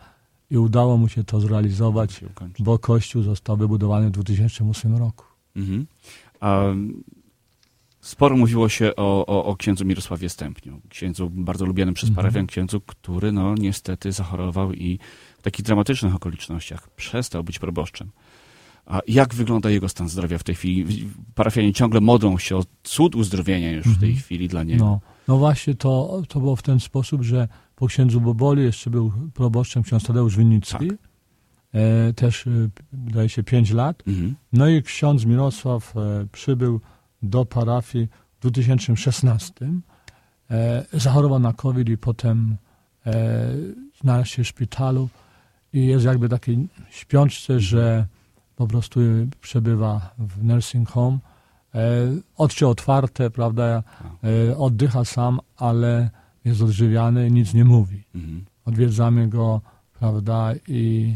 i 0.51 0.59
udało 0.59 0.97
mu 0.97 1.09
się 1.09 1.25
to 1.25 1.41
zrealizować, 1.41 2.21
bo 2.59 2.79
kościół 2.79 3.23
został 3.23 3.57
wybudowany 3.57 4.09
w 4.09 4.11
2008 4.11 4.97
roku. 4.97 5.25
Mhm. 5.57 5.87
A 6.41 6.63
sporo 8.01 8.37
mówiło 8.37 8.69
się 8.69 8.97
o, 8.97 9.27
o, 9.27 9.45
o 9.45 9.57
księdzu 9.57 9.85
Mirosławie 9.85 10.29
Stępniu, 10.29 10.81
księdzu 10.89 11.31
bardzo 11.31 11.67
lubianym 11.67 11.95
przez 11.95 12.09
Mhm. 12.09 12.25
parafian, 12.25 12.47
księdzu, 12.47 12.81
który 12.81 13.33
no 13.33 13.55
niestety 13.55 14.13
zachorował 14.13 14.73
i 14.73 14.99
w 15.39 15.43
takich 15.43 15.65
dramatycznych 15.65 16.15
okolicznościach 16.15 16.91
przestał 16.91 17.45
być 17.45 17.59
proboszczem. 17.59 18.11
A 18.87 19.01
jak 19.09 19.35
wygląda 19.35 19.71
jego 19.71 19.89
stan 19.89 20.09
zdrowia 20.09 20.39
w 20.39 20.43
tej 20.43 20.55
chwili? 20.55 21.09
Parafianie 21.35 21.73
ciągle 21.73 22.01
modlą 22.01 22.39
się 22.39 22.57
o 22.57 22.65
cud 22.83 23.15
uzdrowienia 23.17 23.73
już 23.73 23.87
w 23.87 24.01
tej 24.01 24.09
Mhm. 24.09 24.17
chwili 24.25 24.49
dla 24.49 24.63
niego. 24.63 24.85
No, 24.85 25.01
no 25.29 25.39
właśnie 25.39 25.75
to, 25.75 26.23
to 26.29 26.41
było 26.41 26.57
w 26.57 26.63
ten 26.63 26.81
sposób, 26.81 27.23
że 27.23 27.49
po 27.79 27.87
księdzu 27.87 28.21
Boboli 28.21 28.63
jeszcze 28.63 28.91
był 28.91 29.13
proboszczem 29.35 29.83
ksiądz 29.83 30.07
Tadeusz 30.07 30.37
Winnicki, 30.37 30.89
Tak. 30.89 30.99
e, 31.73 32.13
też 32.13 32.47
e, 32.47 32.51
wydaje 32.93 33.29
się 33.29 33.43
5 33.43 33.71
lat. 33.71 34.03
Mhm. 34.07 34.35
No 34.53 34.69
i 34.69 34.83
ksiądz 34.83 35.25
Mirosław 35.25 35.97
e, 35.97 36.27
przybył 36.33 36.81
do 37.23 37.45
parafii 37.45 38.09
w 38.39 38.41
2016. 38.41 39.55
E, 40.51 40.85
zachorował 40.93 41.39
na 41.39 41.53
COVID 41.53 41.89
i 41.89 41.99
potem 41.99 42.57
e, 43.07 43.47
znalazł 44.03 44.29
się 44.29 44.45
w 44.45 44.49
szpitalu 44.49 45.09
i 45.73 45.87
jest 45.87 46.05
jakby 46.05 46.29
takiej 46.29 46.69
śpiączce, 46.91 47.61
że 47.61 48.07
po 48.57 48.67
prostu 48.67 49.01
przebywa 49.41 50.15
w 50.19 50.45
nursing 50.45 50.89
home. 50.89 51.19
Oczy 52.37 52.67
otwarte, 52.67 53.31
prawda, 53.31 53.83
e, 54.25 54.57
oddycha 54.57 55.05
sam, 55.05 55.41
ale 55.57 56.11
jest 56.45 56.63
odżywiany, 56.63 57.31
nic 57.31 57.55
nie 57.55 57.65
mówi. 57.65 58.03
Mhm. 58.15 58.45
Odwiedzamy 58.65 59.29
go, 59.29 59.61
prawda, 59.99 60.53
i 60.69 61.15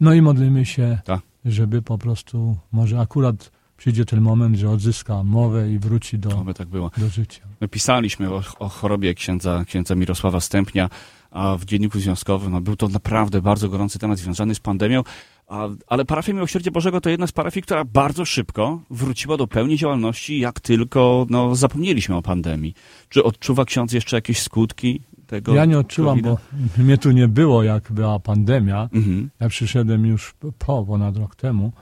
no 0.00 0.12
i 0.14 0.22
modlimy 0.22 0.64
się, 0.66 0.98
Tak. 1.04 1.20
żeby 1.44 1.82
po 1.82 1.98
prostu 1.98 2.56
może 2.72 3.00
akurat 3.00 3.50
przyjdzie 3.76 4.04
ten 4.04 4.20
moment, 4.20 4.56
że 4.56 4.70
odzyska 4.70 5.22
mowę 5.22 5.72
i 5.72 5.78
wróci 5.78 6.18
do, 6.18 6.38
Oby 6.38 6.54
tak 6.54 6.68
było. 6.68 6.90
do 6.98 7.08
życia. 7.08 7.42
My 7.60 7.68
pisaliśmy 7.68 8.30
o, 8.30 8.42
o 8.58 8.68
chorobie 8.68 9.14
księdza, 9.14 9.64
księdza 9.64 9.94
Mirosława 9.94 10.40
Stępnia, 10.40 10.88
a 11.30 11.56
w 11.56 11.64
Dzienniku 11.64 12.00
Związkowym 12.00 12.52
no, 12.52 12.60
był 12.60 12.76
to 12.76 12.88
naprawdę 12.88 13.42
bardzo 13.42 13.68
gorący 13.68 13.98
temat 13.98 14.18
związany 14.18 14.54
z 14.54 14.60
pandemią, 14.60 15.02
a, 15.48 15.68
ale 15.86 16.04
parafia 16.04 16.32
Miłosierdzia 16.32 16.70
Bożego 16.70 17.00
to 17.00 17.10
jedna 17.10 17.26
z 17.26 17.32
parafii, 17.32 17.62
która 17.62 17.84
bardzo 17.84 18.24
szybko 18.24 18.80
wróciła 18.90 19.36
do 19.36 19.46
pełni 19.46 19.76
działalności, 19.76 20.38
jak 20.38 20.60
tylko 20.60 21.26
no, 21.30 21.54
zapomnieliśmy 21.54 22.16
o 22.16 22.22
pandemii. 22.22 22.74
Czy 23.08 23.24
odczuwa 23.24 23.64
ksiądz 23.64 23.92
jeszcze 23.92 24.16
jakieś 24.16 24.42
skutki 24.42 25.00
tego? 25.26 25.54
Ja 25.54 25.64
nie 25.64 25.78
odczuwam, 25.78 26.22
COVID-a? 26.22 26.56
bo 26.76 26.82
mnie 26.82 26.98
tu 26.98 27.10
nie 27.10 27.28
było, 27.28 27.62
jak 27.62 27.92
była 27.92 28.18
pandemia. 28.18 28.88
Mhm. 28.92 29.30
Ja 29.40 29.48
przyszedłem 29.48 30.06
już 30.06 30.34
po, 30.58 30.84
ponad 30.84 31.16
rok 31.16 31.36
temu. 31.36 31.72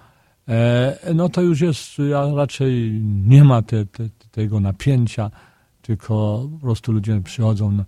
E, 0.49 1.15
no 1.15 1.29
to 1.29 1.43
już 1.43 1.61
jest, 1.61 1.99
ja 2.11 2.35
raczej 2.35 3.01
nie 3.27 3.45
ma 3.45 3.63
te, 3.63 3.87
te, 3.87 4.09
tego 4.31 4.61
napięcia, 4.61 5.31
tylko 5.83 6.49
po 6.53 6.59
prostu 6.59 6.93
ludzie 6.93 7.21
przychodzą 7.25 7.73
na, 7.73 7.83
y, 7.83 7.87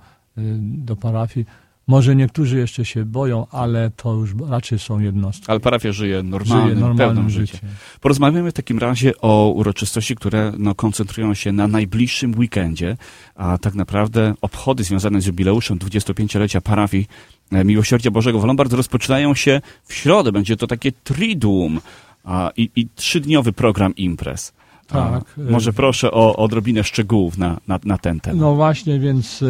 do 0.61 0.97
parafii. 0.97 1.47
Może 1.87 2.17
niektórzy 2.17 2.59
jeszcze 2.59 2.85
się 2.85 3.05
boją, 3.05 3.47
ale 3.50 3.91
to 3.97 4.14
już 4.14 4.31
raczej 4.49 4.79
są 4.79 5.00
jednostki. 5.00 5.45
Ale 5.49 5.61
parafia 5.61 5.93
żyje 5.93 6.23
normalnym, 6.23 6.69
Żyje 6.69 6.81
normalnym 6.81 6.97
pełnym 6.99 7.31
życiem. 7.31 7.47
życiem. 7.47 7.71
Porozmawiamy 8.00 8.50
w 8.50 8.55
takim 8.55 8.79
razie 8.79 9.12
o 9.21 9.53
uroczystości, 9.57 10.14
które 10.17 10.53
no, 10.59 10.75
koncentrują 10.75 11.35
się 11.35 11.53
na 11.53 11.69
najbliższym 11.69 12.38
weekendzie, 12.38 12.97
a 13.35 13.59
tak 13.59 13.75
naprawdę 13.75 14.35
obchody 14.41 14.85
związane 14.85 15.21
z 15.21 15.26
jubileuszem 15.26 15.79
25-lecia 15.79 16.61
parafii 16.61 17.07
e, 17.53 17.64
Miłosierdzia 17.64 18.11
Bożego 18.11 18.41
w 18.41 18.45
Lombard 18.45 18.73
rozpoczynają 18.73 19.35
się 19.35 19.61
w 19.85 19.95
środę. 19.95 20.33
Będzie 20.33 20.57
to 20.57 20.67
takie 20.67 20.93
triduum 20.93 21.81
a, 22.25 22.50
i, 22.57 22.71
i 22.76 22.88
trzydniowy 22.95 23.53
program 23.53 23.97
imprez. 23.97 24.53
Tak. 24.87 25.25
może 25.50 25.73
proszę 25.73 26.11
o 26.11 26.37
odrobinę 26.37 26.85
szczegółów 26.85 27.38
na, 27.38 27.61
na, 27.69 27.79
na 27.85 27.99
ten 27.99 28.21
temat. 28.21 28.41
No 28.41 28.55
właśnie, 28.55 29.00
więc 29.00 29.43
e, 29.43 29.47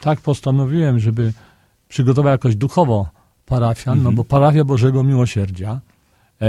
tak 0.00 0.20
postanowiłem, 0.20 0.98
żeby 0.98 1.32
przygotować 1.88 2.30
jakoś 2.30 2.56
duchowo 2.56 3.08
parafian, 3.46 3.94
no 3.94 4.00
Mhm. 4.00 4.14
bo 4.14 4.24
parafia 4.24 4.64
Bożego 4.64 5.02
Miłosierdzia. 5.04 5.80
E, 6.42 6.46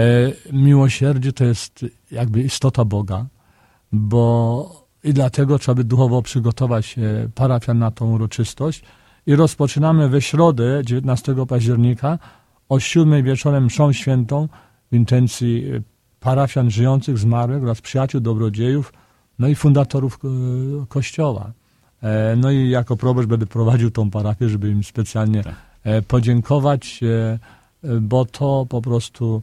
miłosierdzie 0.53 1.33
to 1.33 1.45
jest 1.45 1.85
jakby 2.11 2.41
istota 2.41 2.85
Boga, 2.85 3.25
bo 3.91 4.85
i 5.03 5.13
dlatego 5.13 5.59
trzeba 5.59 5.75
by 5.75 5.83
duchowo 5.83 6.21
przygotować 6.21 6.95
e, 6.97 7.29
parafian 7.35 7.79
na 7.79 7.91
tą 7.91 8.11
uroczystość. 8.11 8.81
I 9.27 9.35
rozpoczynamy 9.35 10.09
we 10.09 10.21
środę, 10.21 10.81
19 10.85 11.35
października, 11.47 12.19
o 12.69 12.79
7 12.79 13.23
wieczorem 13.23 13.65
mszą 13.65 13.93
świętą 13.93 14.47
w 14.91 14.95
intencji 14.95 15.65
e, 15.75 15.81
parafian 16.19 16.71
żyjących, 16.71 17.17
zmarłych 17.17 17.63
oraz 17.63 17.81
przyjaciół, 17.81 18.21
dobrodziejów, 18.21 18.93
no 19.39 19.47
i 19.47 19.55
fundatorów 19.55 20.19
e, 20.23 20.27
kościoła. 20.87 21.51
E, 22.05 22.35
No 22.35 22.51
i 22.51 22.69
jako 22.69 22.97
proboszcz 22.97 23.29
będę 23.29 23.45
prowadził 23.45 23.91
tą 23.91 24.11
parafię, 24.11 24.49
żeby 24.49 24.69
im 24.69 24.83
specjalnie 24.83 25.43
Tak. 25.43 25.55
e, 25.83 26.01
podziękować, 26.01 26.99
e, 27.03 27.39
bo 28.01 28.25
to 28.25 28.65
po 28.69 28.81
prostu 28.81 29.41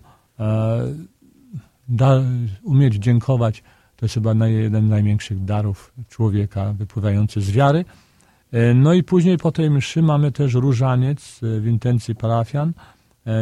da, 1.89 2.21
umieć 2.63 2.95
dziękować 2.95 3.63
to 3.97 4.05
jest 4.05 4.15
chyba 4.15 4.47
jeden 4.47 4.87
z 4.87 4.91
największych 4.91 5.45
darów 5.45 5.93
człowieka 6.09 6.73
wypływający 6.73 7.41
z 7.41 7.51
wiary. 7.51 7.85
No 8.75 8.95
i 8.95 9.03
później 9.03 9.39
po 9.39 9.53
tej 9.53 9.71
mszy 9.71 10.03
mamy 10.03 10.33
też 10.33 10.55
różaniec 10.55 11.41
w 11.43 11.67
intencji 11.67 12.15
parafian 12.15 12.73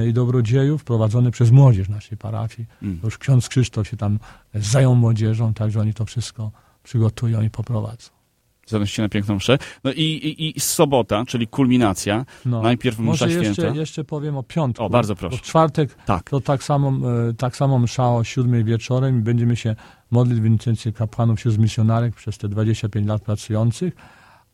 i 0.08 0.12
dobrodziejów 0.12 0.84
prowadzony 0.84 1.30
przez 1.30 1.50
młodzież 1.50 1.88
naszej 1.88 2.18
parafii. 2.18 2.68
Mm. 2.82 3.00
Już 3.04 3.18
ksiądz 3.18 3.48
Krzysztof 3.48 3.88
się 3.88 3.96
tam 3.96 4.18
zajął 4.54 4.94
młodzieżą, 4.94 5.54
także 5.54 5.80
oni 5.80 5.94
to 5.94 6.04
wszystko 6.04 6.50
przygotują 6.82 7.42
i 7.42 7.50
poprowadzą. 7.50 8.19
Zanosicie 8.70 9.02
na 9.02 9.08
piękną 9.08 9.34
mszę. 9.36 9.58
No 9.84 9.92
i, 9.92 10.02
i, 10.02 10.56
i 10.56 10.60
sobota, 10.60 11.24
czyli 11.26 11.46
kulminacja. 11.46 12.24
No. 12.46 12.62
Najpierw 12.62 12.98
msza 12.98 13.06
Może 13.06 13.30
święta. 13.30 13.48
jeszcze, 13.48 13.76
jeszcze 13.76 14.04
powiem 14.04 14.36
o 14.36 14.42
piątku. 14.42 14.84
O, 14.84 14.90
bardzo 14.90 15.14
Bo 15.14 15.18
proszę. 15.18 15.36
w 15.36 15.42
czwartek 15.42 15.94
Tak. 15.94 16.30
to 16.30 16.40
tak 16.40 16.62
samo, 16.62 16.92
e, 17.28 17.34
tak 17.34 17.56
samo 17.56 17.78
msza 17.78 18.08
o 18.08 18.24
siódmej 18.24 18.64
wieczorem 18.64 19.18
i 19.18 19.22
będziemy 19.22 19.56
się 19.56 19.76
modlić 20.10 20.40
w 20.40 20.44
intencji 20.44 20.92
kapłanów 20.92 21.38
wśród 21.38 21.58
misjonarek 21.58 22.14
przez 22.14 22.38
te 22.38 22.48
25 22.48 23.06
lat 23.08 23.22
pracujących, 23.22 23.94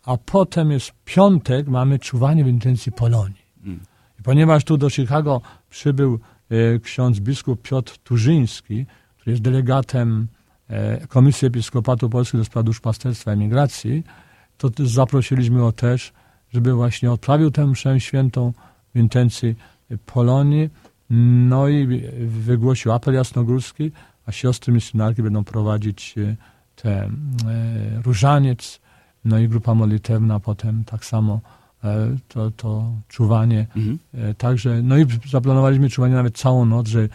a 0.05 0.17
potem 0.17 0.71
jest 0.71 0.93
piątek, 1.05 1.69
mamy 1.69 1.99
czuwanie 1.99 2.45
w 2.45 2.49
intencji 2.49 2.93
Polonii. 2.93 3.43
Mm. 3.65 3.81
I 4.21 4.23
ponieważ 4.23 4.65
tu 4.65 4.77
do 4.77 4.91
Chicago 4.91 5.41
przybył 5.71 6.21
e, 6.51 6.79
ksiądz 6.79 7.21
biskup 7.21 7.63
Piotr 7.63 7.99
Turzyński, 7.99 8.87
który 9.17 9.31
jest 9.33 9.43
delegatem 9.43 10.29
Komisji 11.09 11.49
Episkopatu 11.49 12.11
Polskiego 12.11 12.39
do 12.39 12.45
spraw 12.45 12.65
duszpasterstwa 12.65 13.35
i 13.35 13.37
migracji, 13.37 14.05
to 14.59 14.71
też 14.71 14.89
zaprosiliśmy 14.89 15.59
go 15.59 15.73
też, 15.73 16.13
żeby 16.53 16.73
właśnie 16.73 17.13
odprawił 17.13 17.51
tę 17.51 17.67
mszę 17.67 18.01
świętą 18.01 18.53
w 18.95 18.99
intencji 18.99 19.55
Polonii, 20.07 20.71
no 21.49 21.69
i 21.69 22.03
wygłosił 22.27 22.93
apel 22.93 23.15
jasnogórski, 23.15 23.93
a 24.27 24.33
siostry 24.33 24.73
misjonarki 24.73 25.23
będą 25.23 25.45
prowadzić 25.45 26.15
e, 26.19 26.37
te 26.77 26.91
e, 26.91 27.11
różaniec, 28.03 28.81
no 29.25 29.39
i 29.39 29.49
grupa 29.49 29.75
modlitewna 29.75 30.41
potem 30.41 30.85
tak 30.85 31.05
samo 31.05 31.41
e, 31.85 32.17
to, 32.29 32.51
to 32.51 32.93
czuwanie. 33.09 33.67
Mhm. 33.77 33.99
E, 34.15 34.35
Także, 34.35 34.83
no 34.83 34.99
i 34.99 35.07
zaplanowaliśmy 35.31 35.89
czuwanie 35.91 36.15
nawet 36.15 36.39
całą 36.39 36.65
noc, 36.65 36.89
że 36.89 37.01
e, 37.03 37.09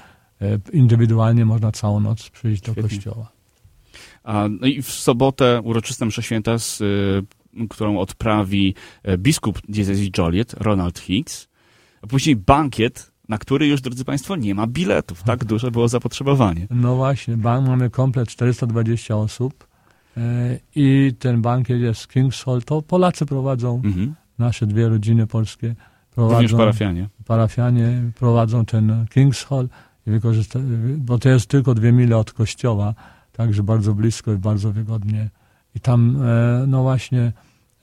indywidualnie 0.74 1.46
można 1.46 1.72
całą 1.72 2.00
noc 2.00 2.30
przyjść 2.30 2.62
do 2.62 2.72
Świetnie. 2.72 2.84
kościoła. 2.84 3.32
No 4.60 4.68
i 4.68 4.82
w 4.82 4.92
sobotę 4.92 5.62
uroczysta 5.64 6.06
msza 6.06 6.22
święta, 6.22 6.58
z, 6.58 6.82
y, 6.82 7.68
którą 7.70 7.98
odprawi 8.00 8.76
e, 9.04 9.18
biskup 9.18 9.62
diecezji 9.70 10.12
Joliet, 10.18 10.54
Ronald 10.54 11.00
Hicks. 11.00 11.48
A 12.02 12.08
później 12.08 12.36
bankiet, 12.36 13.12
na 13.30 13.38
który 13.38 13.68
już, 13.68 13.82
drodzy 13.82 14.06
Państwo, 14.06 14.36
nie 14.36 14.56
ma 14.56 14.68
biletów. 14.68 15.24
Tak 15.24 15.46
duże 15.46 15.72
było 15.72 15.88
zapotrzebowanie. 15.88 16.68
No 16.70 16.96
właśnie, 16.96 17.38
bank 17.38 17.68
mamy 17.68 17.90
komplet 17.90 18.30
420 18.30 19.16
osób 19.18 19.68
e, 20.18 20.22
i 20.76 21.14
ten 21.20 21.42
bankiet 21.42 21.80
jest 21.82 22.08
King's 22.08 22.46
Hall. 22.46 22.62
To 22.64 22.82
Polacy 22.82 23.26
prowadzą, 23.26 23.82
Mhm. 23.86 24.16
nasze 24.40 24.68
dwie 24.68 24.90
rodziny 24.90 25.28
polskie 25.28 25.68
Również 25.68 26.32
prowadzą, 26.32 26.58
parafianie. 26.58 27.10
parafianie 27.26 28.02
prowadzą 28.16 28.66
ten 28.66 29.06
King's 29.16 29.46
Hall, 29.48 29.70
bo 30.98 31.20
to 31.20 31.30
jest 31.30 31.46
tylko 31.48 31.74
dwie 31.74 31.92
mile 31.92 32.18
od 32.18 32.34
kościoła, 32.34 32.94
także 33.32 33.64
bardzo 33.64 33.94
blisko 33.94 34.34
i 34.34 34.38
bardzo 34.38 34.72
wygodnie. 34.72 35.30
I 35.76 35.80
tam, 35.80 36.18
e, 36.26 36.66
no 36.68 36.84
właśnie, 36.84 37.32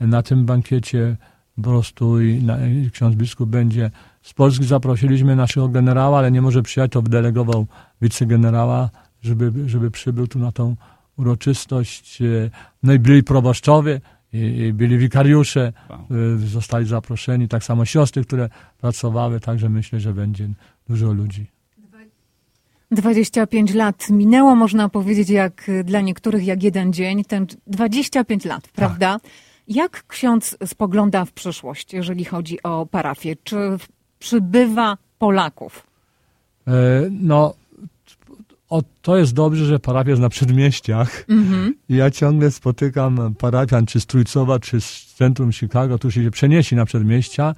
na 0.01 0.23
tym 0.23 0.47
bankiecie 0.47 1.17
po 1.57 1.63
prostu 1.63 2.21
i, 2.23 2.43
na, 2.43 2.67
i 2.67 2.91
ksiądz 2.91 3.17
biskup 3.17 3.49
będzie. 3.51 3.91
Z 4.23 4.33
Polski 4.35 4.65
zaprosiliśmy 4.67 5.37
naszego 5.37 5.69
generała, 5.69 6.19
ale 6.19 6.31
nie 6.31 6.43
może 6.43 6.63
przyjechać, 6.63 6.93
to 6.93 7.03
delegował 7.03 7.67
wicegenerała, 8.03 8.91
żeby, 9.23 9.53
żeby 9.67 9.91
przybył 9.91 10.27
tu 10.27 10.39
na 10.39 10.53
tą 10.53 10.77
uroczystość. 11.17 12.23
E, 12.23 12.51
No 12.83 12.93
i 12.93 12.99
byli 12.99 13.23
proboszczowie 13.23 14.01
i, 14.33 14.39
i 14.39 14.73
byli 14.73 14.99
wikariusze, 14.99 15.73
Wow. 15.91 16.07
y, 16.37 16.47
zostali 16.47 16.87
zaproszeni, 16.87 17.49
tak 17.49 17.65
samo 17.65 17.85
siostry, 17.85 18.25
które 18.25 18.49
pracowały, 18.79 19.41
także 19.41 19.69
myślę, 19.69 20.01
że 20.01 20.15
będzie 20.15 20.49
dużo 20.89 21.13
ludzi. 21.13 21.47
25 22.91 23.75
lat 23.75 24.11
minęło, 24.11 24.55
można 24.55 24.89
powiedzieć, 24.89 25.31
jak 25.31 25.71
dla 25.85 26.01
niektórych 26.01 26.47
jak 26.47 26.63
jeden 26.63 26.93
dzień, 26.93 27.25
ten 27.25 27.47
25 27.67 28.45
lat, 28.45 28.69
prawda? 28.69 29.21
Jak 29.69 30.05
ksiądz 30.07 30.57
spogląda 30.67 31.25
w 31.25 31.33
przyszłość, 31.33 31.93
jeżeli 31.93 32.25
chodzi 32.25 32.63
o 32.63 32.87
parafię? 32.87 33.37
Czy 33.45 33.57
przybywa 34.19 34.97
Polaków? 35.19 35.87
E, 36.69 36.73
No, 37.11 37.55
o, 38.71 38.83
to 39.03 39.17
jest 39.17 39.35
dobrze, 39.35 39.65
że 39.65 39.79
parafia 39.79 40.11
jest 40.11 40.23
na 40.23 40.29
przedmieściach. 40.29 41.25
I 41.89 41.97
ja 41.97 42.11
ciągle 42.11 42.51
spotykam 42.51 43.35
parafian 43.39 43.87
czy 43.87 44.01
z 44.01 44.07
Trójcowa, 44.07 44.59
czy 44.59 44.81
z 44.81 45.15
centrum 45.17 45.53
Chicago, 45.53 45.99
którzy 45.99 46.25
się 46.25 46.31
przenieśli 46.31 46.77
na 46.77 46.85
przedmieścia 46.85 47.55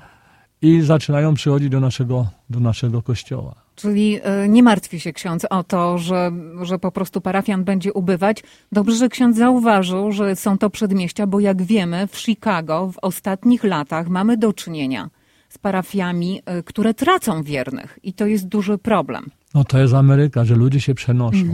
i 0.62 0.80
zaczynają 0.80 1.34
przychodzić 1.34 1.68
do 1.68 1.80
naszego, 1.80 2.26
do 2.50 2.60
naszego 2.60 3.02
kościoła. 3.02 3.54
Czyli 3.74 4.18
e, 4.22 4.48
nie 4.48 4.62
martwi 4.62 5.00
się 5.00 5.12
ksiądz 5.12 5.46
o 5.50 5.64
to, 5.64 5.98
że, 5.98 6.32
że 6.62 6.78
po 6.78 6.92
prostu 6.92 7.20
parafian 7.20 7.64
będzie 7.64 7.92
ubywać. 7.92 8.42
Dobrze, 8.72 8.96
że 8.96 9.08
ksiądz 9.08 9.36
zauważył, 9.36 10.12
że 10.12 10.36
są 10.36 10.58
to 10.58 10.70
przedmieścia, 10.70 11.26
bo 11.26 11.40
jak 11.40 11.62
wiemy, 11.62 12.06
w 12.06 12.18
Chicago 12.18 12.92
w 12.92 12.98
ostatnich 12.98 13.64
latach 13.64 14.08
mamy 14.08 14.36
do 14.36 14.52
czynienia 14.52 15.10
z 15.48 15.58
parafiami, 15.58 16.42
e, 16.46 16.62
które 16.62 16.94
tracą 16.94 17.42
wiernych 17.42 17.98
i 18.02 18.12
to 18.12 18.26
jest 18.26 18.48
duży 18.48 18.78
problem. 18.78 19.30
No 19.54 19.64
to 19.64 19.78
jest 19.78 19.94
Ameryka, 19.94 20.44
że 20.44 20.54
ludzie 20.54 20.80
się 20.80 20.94
przenoszą, 20.94 21.46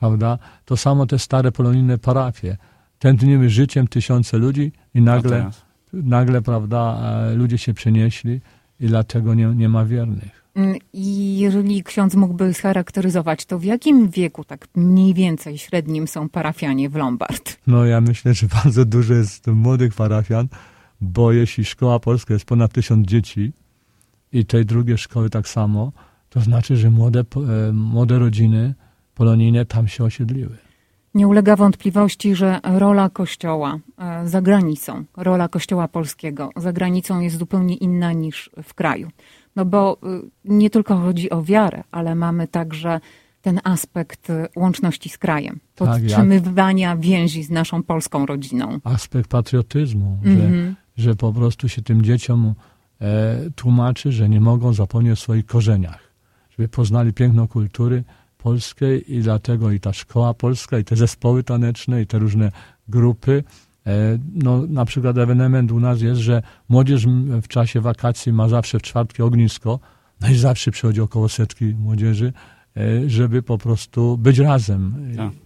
prawda? 0.00 0.38
To 0.64 0.76
samo 0.76 1.06
te 1.06 1.18
stare 1.18 1.52
polonijne 1.52 1.98
parafie. 1.98 2.56
Tętniły 2.98 3.48
życiem 3.48 3.88
tysiące 3.88 4.38
ludzi 4.38 4.72
i 4.94 5.02
nagle? 5.02 5.50
Nagle 6.02 6.42
prawda, 6.42 7.00
e, 7.02 7.34
ludzie 7.34 7.58
się 7.58 7.74
przenieśli 7.74 8.40
i 8.80 8.86
dlatego 8.86 9.34
nie, 9.34 9.46
nie 9.46 9.68
ma 9.68 9.84
wiernych. 9.84 10.44
Mm, 10.54 10.76
I 10.92 11.38
jeżeli 11.38 11.82
ksiądz 11.82 12.14
mógłby 12.14 12.54
scharakteryzować, 12.54 13.44
to 13.44 13.58
w 13.58 13.64
jakim 13.64 14.08
wieku, 14.08 14.44
tak 14.44 14.68
mniej 14.74 15.14
więcej 15.14 15.58
średnim, 15.58 16.08
są 16.08 16.28
parafianie 16.28 16.88
w 16.88 16.94
Lombard? 16.94 17.56
No 17.66 17.84
ja 17.84 18.00
myślę, 18.00 18.34
że 18.34 18.46
bardzo 18.64 18.84
dużo 18.84 19.14
jest 19.14 19.46
młodych 19.46 19.94
parafian, 19.94 20.48
bo 21.00 21.32
jeśli 21.32 21.64
szkoła 21.64 22.00
polska 22.00 22.34
jest 22.34 22.46
ponad 22.46 22.72
tysiąc 22.72 23.06
dzieci 23.06 23.52
i 24.32 24.46
tej 24.46 24.66
drugiej 24.66 24.98
szkoły 24.98 25.30
tak 25.30 25.48
samo, 25.48 25.92
to 26.30 26.40
znaczy, 26.40 26.76
że 26.76 26.90
młode, 26.90 27.20
e, 27.20 27.72
młode 27.72 28.18
rodziny 28.18 28.74
polonijne 29.14 29.66
tam 29.66 29.88
się 29.88 30.04
osiedliły. 30.04 30.56
Nie 31.14 31.28
ulega 31.28 31.56
wątpliwości, 31.56 32.34
że 32.34 32.60
rola 32.64 33.08
Kościoła 33.10 33.78
e, 33.98 34.28
za 34.28 34.42
granicą, 34.42 35.04
rola 35.16 35.48
Kościoła 35.48 35.88
polskiego 35.88 36.50
za 36.56 36.72
granicą 36.72 37.20
jest 37.20 37.38
zupełnie 37.38 37.76
inna 37.76 38.12
niż 38.12 38.50
w 38.62 38.74
kraju. 38.74 39.08
No 39.56 39.64
bo 39.64 39.98
y, 40.02 40.30
nie 40.44 40.70
tylko 40.70 40.96
chodzi 40.96 41.30
o 41.30 41.42
wiarę, 41.42 41.84
ale 41.90 42.14
mamy 42.14 42.48
także 42.48 43.00
ten 43.42 43.60
aspekt 43.64 44.30
y, 44.30 44.48
łączności 44.56 45.08
z 45.08 45.18
krajem, 45.18 45.60
Tak, 45.74 45.88
podtrzymywania 45.88 46.96
więzi 46.96 47.42
z 47.42 47.50
naszą 47.50 47.82
polską 47.82 48.26
rodziną. 48.26 48.80
Aspekt 48.84 49.30
patriotyzmu, 49.30 50.18
że, 50.24 50.30
Mhm. 50.30 50.74
że 50.96 51.14
po 51.14 51.32
prostu 51.32 51.68
się 51.68 51.82
tym 51.82 52.02
dzieciom 52.02 52.54
e, 53.00 53.36
tłumaczy, 53.56 54.12
że 54.12 54.28
nie 54.28 54.40
mogą 54.40 54.72
zapomnieć 54.72 55.12
o 55.12 55.16
swoich 55.16 55.46
korzeniach, 55.46 56.00
żeby 56.50 56.68
poznali 56.68 57.12
piękno 57.12 57.48
kultury 57.48 58.04
polskiej 58.44 59.14
i 59.14 59.20
dlatego 59.20 59.70
i 59.70 59.80
ta 59.80 59.92
szkoła 59.92 60.34
polska, 60.34 60.78
i 60.78 60.84
te 60.84 60.96
zespoły 60.96 61.42
taneczne, 61.42 62.02
i 62.02 62.06
te 62.06 62.18
różne 62.18 62.52
grupy. 62.88 63.44
E, 63.86 64.18
no, 64.34 64.66
na 64.66 64.84
przykład 64.84 65.18
ewenement 65.18 65.72
u 65.72 65.80
nas 65.80 66.00
jest, 66.00 66.20
że 66.20 66.42
młodzież 66.68 67.06
w 67.42 67.48
czasie 67.48 67.80
wakacji 67.80 68.32
ma 68.32 68.48
zawsze 68.48 68.78
w 68.78 68.82
czwartki 68.82 69.22
ognisko, 69.22 69.80
no 70.20 70.28
i 70.28 70.36
zawsze 70.36 70.70
przychodzi 70.70 71.00
około 71.00 71.28
setki 71.28 71.64
młodzieży, 71.64 72.32
e, 72.76 73.08
żeby 73.10 73.42
po 73.42 73.58
prostu 73.58 74.18
być 74.18 74.38
razem. 74.38 74.94
Tak. 75.16 75.43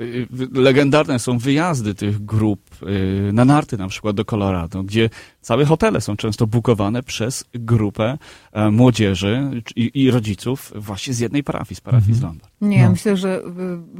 Y, 0.00 0.26
Legendarne 0.52 1.18
są 1.18 1.38
wyjazdy 1.38 1.94
tych 1.94 2.24
grup 2.24 2.60
y, 2.82 3.32
na 3.32 3.44
narty, 3.44 3.78
na 3.78 3.88
przykład 3.88 4.16
do 4.16 4.24
Colorado, 4.24 4.82
gdzie 4.82 5.10
całe 5.40 5.64
hotele 5.64 6.00
są 6.00 6.16
często 6.16 6.46
bukowane 6.46 7.02
przez 7.02 7.44
grupę 7.54 8.18
e, 8.52 8.70
młodzieży 8.70 9.62
i, 9.76 9.90
i 9.94 10.10
rodziców 10.10 10.72
właśnie 10.76 11.14
z 11.14 11.18
jednej 11.20 11.44
parafii, 11.44 11.76
z 11.76 11.80
parafii 11.80 12.14
z 12.14 12.22
Lombard. 12.22 12.52
Nie, 12.60 12.76
ja 12.78 12.84
No. 12.84 12.90
myślę, 12.90 13.16
że 13.16 13.38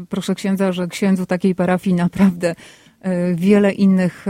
y, 0.03 0.07
proszę 0.09 0.35
księdza, 0.35 0.72
że 0.72 0.88
księdzu 0.88 1.26
takiej 1.26 1.55
parafii 1.55 1.96
naprawdę 1.96 2.50
y, 2.53 3.35
wiele 3.37 3.72
innych, 3.72 4.26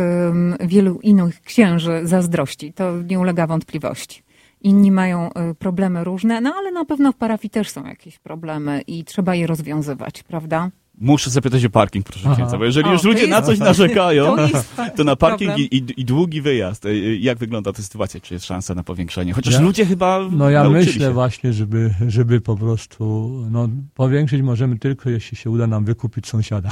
wielu 0.61 1.01
innych 1.03 1.41
księży 1.41 2.01
zazdrości. 2.05 2.73
To 2.73 3.03
nie 3.03 3.19
ulega 3.19 3.47
wątpliwości. 3.47 4.23
Inni 4.61 4.91
mają 4.91 5.31
y, 5.51 5.55
problemy 5.55 6.05
różne, 6.05 6.41
no 6.41 6.55
ale 6.59 6.73
na 6.73 6.85
pewno 6.85 7.13
w 7.13 7.17
parafii 7.17 7.51
też 7.51 7.71
są 7.71 7.87
jakieś 7.87 8.19
problemy 8.19 8.81
i 8.87 9.05
trzeba 9.05 9.35
je 9.35 9.47
rozwiązywać, 9.47 10.23
prawda? 10.23 10.71
Muszę 11.01 11.31
zapytać 11.31 11.65
o 11.65 11.71
parking, 11.71 12.07
proszę 12.07 12.21
Aha. 12.27 12.35
księdza, 12.37 12.59
bo 12.59 12.65
jeżeli 12.65 12.89
O, 12.89 12.93
już 12.93 13.03
ludzie 13.03 13.19
jest- 13.19 13.31
na 13.31 13.43
coś 13.43 13.59
narzekają, 13.59 14.37
To 14.37 14.49
to 14.97 15.05
na 15.05 15.17
parking 15.17 15.59
i, 15.59 15.77
i, 15.77 16.01
i 16.01 16.05
długi 16.05 16.41
wyjazd. 16.43 16.87
Y, 16.87 17.17
Jak 17.21 17.39
wygląda 17.39 17.73
ta 17.73 17.83
sytuacja? 17.83 18.21
Czy 18.21 18.35
jest 18.35 18.47
szansa 18.47 18.75
na 18.75 18.83
powiększenie? 18.83 19.33
Chociaż 19.33 19.55
Ja- 19.55 19.61
ludzie 19.61 19.87
chyba 19.87 20.29
No 20.33 20.51
ja 20.51 20.69
myślę 20.71 20.93
się. 21.07 21.13
właśnie, 21.13 21.53
żeby, 21.53 21.95
żeby 22.09 22.41
po 22.41 22.57
prostu 22.57 23.31
no, 23.51 23.69
powiększyć 23.95 24.43
możemy 24.43 24.79
tylko, 24.79 25.11
jeśli 25.11 25.37
się 25.37 25.51
uda 25.51 25.67
nam 25.67 25.85
wykupić 25.85 26.27
sąsiada. 26.27 26.71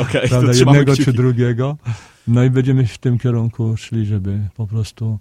Okej, 0.00 0.22
to 0.22 0.28
Prawda, 0.38 0.52
jednego 0.52 0.92
kciuki. 0.92 1.04
czy 1.04 1.12
drugiego. 1.12 1.76
No 2.28 2.44
i 2.44 2.50
będziemy 2.50 2.86
w 2.86 2.98
tym 2.98 3.18
kierunku 3.18 3.76
szli, 3.76 4.06
żeby 4.06 4.38
po 4.56 4.66
prostu 4.66 5.18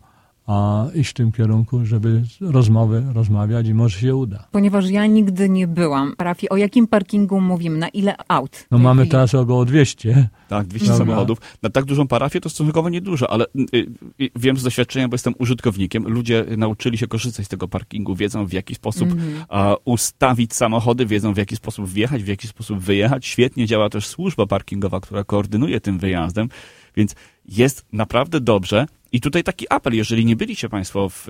a, 0.47 0.85
iść 0.95 1.09
w 1.09 1.13
tym 1.13 1.31
kierunku, 1.31 1.85
żeby 1.85 2.23
rozmowy 2.41 3.03
rozmawiać 3.13 3.67
i 3.67 3.73
może 3.73 3.99
się 3.99 4.15
uda. 4.15 4.47
Ponieważ 4.51 4.89
ja 4.89 5.05
nigdy 5.05 5.49
nie 5.49 5.67
byłam 5.67 6.11
w 6.13 6.15
parafii. 6.15 6.49
O 6.49 6.57
jakim 6.57 6.87
parkingu 6.87 7.41
mówimy? 7.41 7.77
Na 7.77 7.87
ile 7.87 8.15
aut? 8.27 8.65
No 8.71 8.77
mamy 8.77 9.01
chwili? 9.01 9.11
teraz 9.11 9.35
około 9.35 9.65
200. 9.65 10.29
Tak, 10.47 10.67
200 10.67 10.87
Dobra. 10.87 11.05
samochodów. 11.05 11.37
Na 11.61 11.69
tak 11.69 11.85
dużą 11.85 12.07
parafię 12.07 12.41
to 12.41 12.49
stosunkowo 12.49 12.89
niedużo, 12.89 13.31
ale 13.31 13.45
y, 13.45 13.77
y, 14.21 14.29
wiem 14.35 14.57
z 14.57 14.63
doświadczenia, 14.63 15.07
bo 15.07 15.13
jestem 15.13 15.33
użytkownikiem. 15.39 16.07
Ludzie 16.07 16.45
nauczyli 16.57 16.97
się 16.97 17.07
korzystać 17.07 17.45
z 17.45 17.49
tego 17.49 17.67
parkingu, 17.67 18.15
wiedzą 18.15 18.45
w 18.45 18.53
jaki 18.53 18.75
sposób 18.75 19.11
Mhm. 19.11 19.45
a, 19.49 19.75
ustawić 19.85 20.53
samochody, 20.53 21.05
wiedzą 21.05 21.33
w 21.33 21.37
jaki 21.37 21.55
sposób 21.55 21.87
wjechać, 21.89 22.23
w 22.23 22.27
jaki 22.27 22.47
sposób 22.47 22.79
wyjechać. 22.79 23.25
Świetnie 23.25 23.65
działa 23.65 23.89
też 23.89 24.07
służba 24.07 24.45
parkingowa, 24.47 24.99
która 24.99 25.23
koordynuje 25.23 25.79
tym 25.81 25.99
wyjazdem, 25.99 26.49
więc 26.95 27.15
jest 27.47 27.85
naprawdę 27.91 28.41
dobrze. 28.41 28.85
I 29.11 29.21
tutaj 29.21 29.43
taki 29.43 29.65
apel, 29.69 29.93
jeżeli 29.93 30.25
nie 30.25 30.35
byliście 30.35 30.69
Państwo 30.69 31.09
w, 31.09 31.27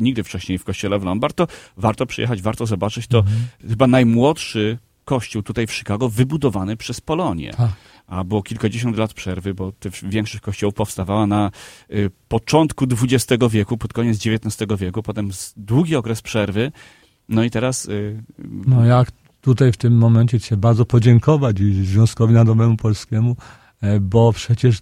nigdy 0.00 0.24
wcześniej 0.24 0.58
w 0.58 0.64
kościele 0.64 0.98
w 0.98 1.04
Lombard, 1.04 1.36
to 1.36 1.46
warto 1.76 2.06
przyjechać, 2.06 2.42
warto 2.42 2.66
zobaczyć. 2.66 3.06
To 3.06 3.24
chyba 3.68 3.86
najmłodszy 3.86 4.78
kościół 5.08 5.42
tutaj 5.42 5.66
w 5.66 5.72
Chicago 5.72 6.08
wybudowany 6.08 6.76
przez 6.76 7.00
Polonię 7.00 7.54
Tak. 7.56 7.70
a 8.06 8.24
było 8.24 8.42
kilkadziesiąt 8.42 8.96
lat 8.96 9.14
przerwy, 9.14 9.54
bo 9.54 9.72
tych 9.72 9.92
większych 10.02 10.40
kościołów 10.40 10.74
powstawała 10.74 11.26
na 11.26 11.50
y, 11.90 12.10
początku 12.28 12.86
XX 13.02 13.44
wieku, 13.50 13.78
pod 13.78 13.92
koniec 13.92 14.26
XIX 14.26 14.80
wieku, 14.80 15.02
potem 15.02 15.30
długi 15.56 15.96
okres 15.96 16.22
przerwy, 16.22 16.72
no 17.28 17.44
i 17.44 17.50
teraz 17.50 17.86
y, 17.86 18.22
No 18.66 18.84
jak 18.84 19.12
tutaj 19.40 19.72
w 19.72 19.76
tym 19.76 19.98
momencie 19.98 20.38
chcę 20.38 20.56
bardzo 20.56 20.84
podziękować 20.84 21.58
Związkowi 21.58 22.34
Narodowemu 22.34 22.76
Polskiemu, 22.76 23.36
bo 24.00 24.32
przecież 24.32 24.76
e, 24.76 24.80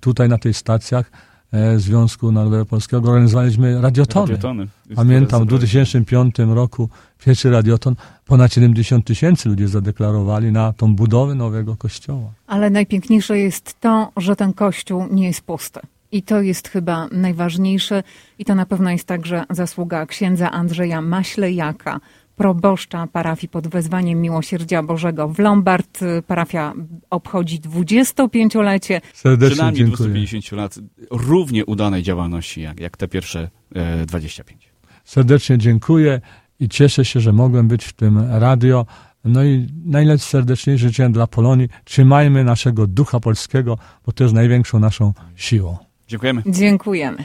tutaj 0.00 0.28
na 0.28 0.38
tych 0.38 0.56
stacjach 0.56 1.10
e, 1.52 1.78
Związku 1.78 2.32
Narodowego 2.32 2.66
Polskiego 2.66 3.08
organizowaliśmy 3.08 3.80
radiotony. 3.80 4.26
radiotony. 4.26 4.66
Pamiętam 4.94 5.42
w 5.42 5.46
Teraz 5.46 5.60
2005 5.60 6.34
roku 6.38 6.88
pierwszy 7.24 7.50
radioton, 7.50 7.96
ponad 8.26 8.52
70 8.52 9.06
tysięcy 9.06 9.48
ludzie 9.48 9.68
zadeklarowali 9.68 10.52
na 10.52 10.72
tą 10.72 10.96
budowę 10.96 11.34
nowego 11.34 11.76
kościoła. 11.76 12.32
Ale 12.46 12.70
najpiękniejsze 12.70 13.38
jest 13.38 13.80
to, 13.80 14.12
że 14.16 14.36
ten 14.36 14.52
kościół 14.52 15.06
nie 15.10 15.26
jest 15.26 15.40
pusty. 15.40 15.80
I 16.12 16.22
to 16.22 16.40
jest 16.40 16.68
chyba 16.68 17.08
najważniejsze. 17.12 18.02
I 18.38 18.44
to 18.44 18.54
na 18.54 18.66
pewno 18.66 18.90
jest 18.90 19.06
także 19.06 19.44
zasługa 19.50 20.06
księdza 20.06 20.50
Andrzeja 20.50 21.00
Maślejaka, 21.00 22.00
proboszcza 22.36 23.06
parafii 23.06 23.48
pod 23.48 23.68
wezwaniem 23.68 24.20
Miłosierdzia 24.20 24.82
Bożego 24.82 25.28
w 25.28 25.38
Lombard. 25.38 26.00
Parafia 26.26 26.72
obchodzi 27.10 27.60
25-lecie. 27.60 29.00
Serdecznie 29.14 29.54
Przynajmniej 29.54 29.84
dziękuję. 29.84 30.08
250 30.08 30.52
lat 30.52 30.78
równie 31.10 31.66
udanej 31.66 32.02
działalności 32.02 32.60
jak, 32.62 32.80
jak 32.80 32.96
te 32.96 33.08
pierwsze 33.08 33.50
e, 33.74 34.06
25. 34.06 34.68
Serdecznie 35.04 35.58
dziękuję 35.58 36.20
i 36.60 36.68
cieszę 36.68 37.04
się, 37.04 37.20
że 37.20 37.32
mogłem 37.32 37.68
być 37.68 37.84
w 37.84 37.92
tym 37.92 38.18
radio. 38.30 38.86
No 39.24 39.44
i 39.44 39.66
najlepsze 39.84 40.26
serdecznie 40.26 40.78
życzę 40.78 41.10
dla 41.10 41.26
Polonii. 41.26 41.68
Trzymajmy 41.84 42.44
naszego 42.44 42.86
ducha 42.86 43.20
polskiego, 43.20 43.78
bo 44.06 44.12
to 44.12 44.24
jest 44.24 44.34
największą 44.34 44.78
naszą 44.78 45.12
siłą. 45.36 45.76
Dziękujemy. 46.08 46.42
Dziękujemy. 46.46 47.24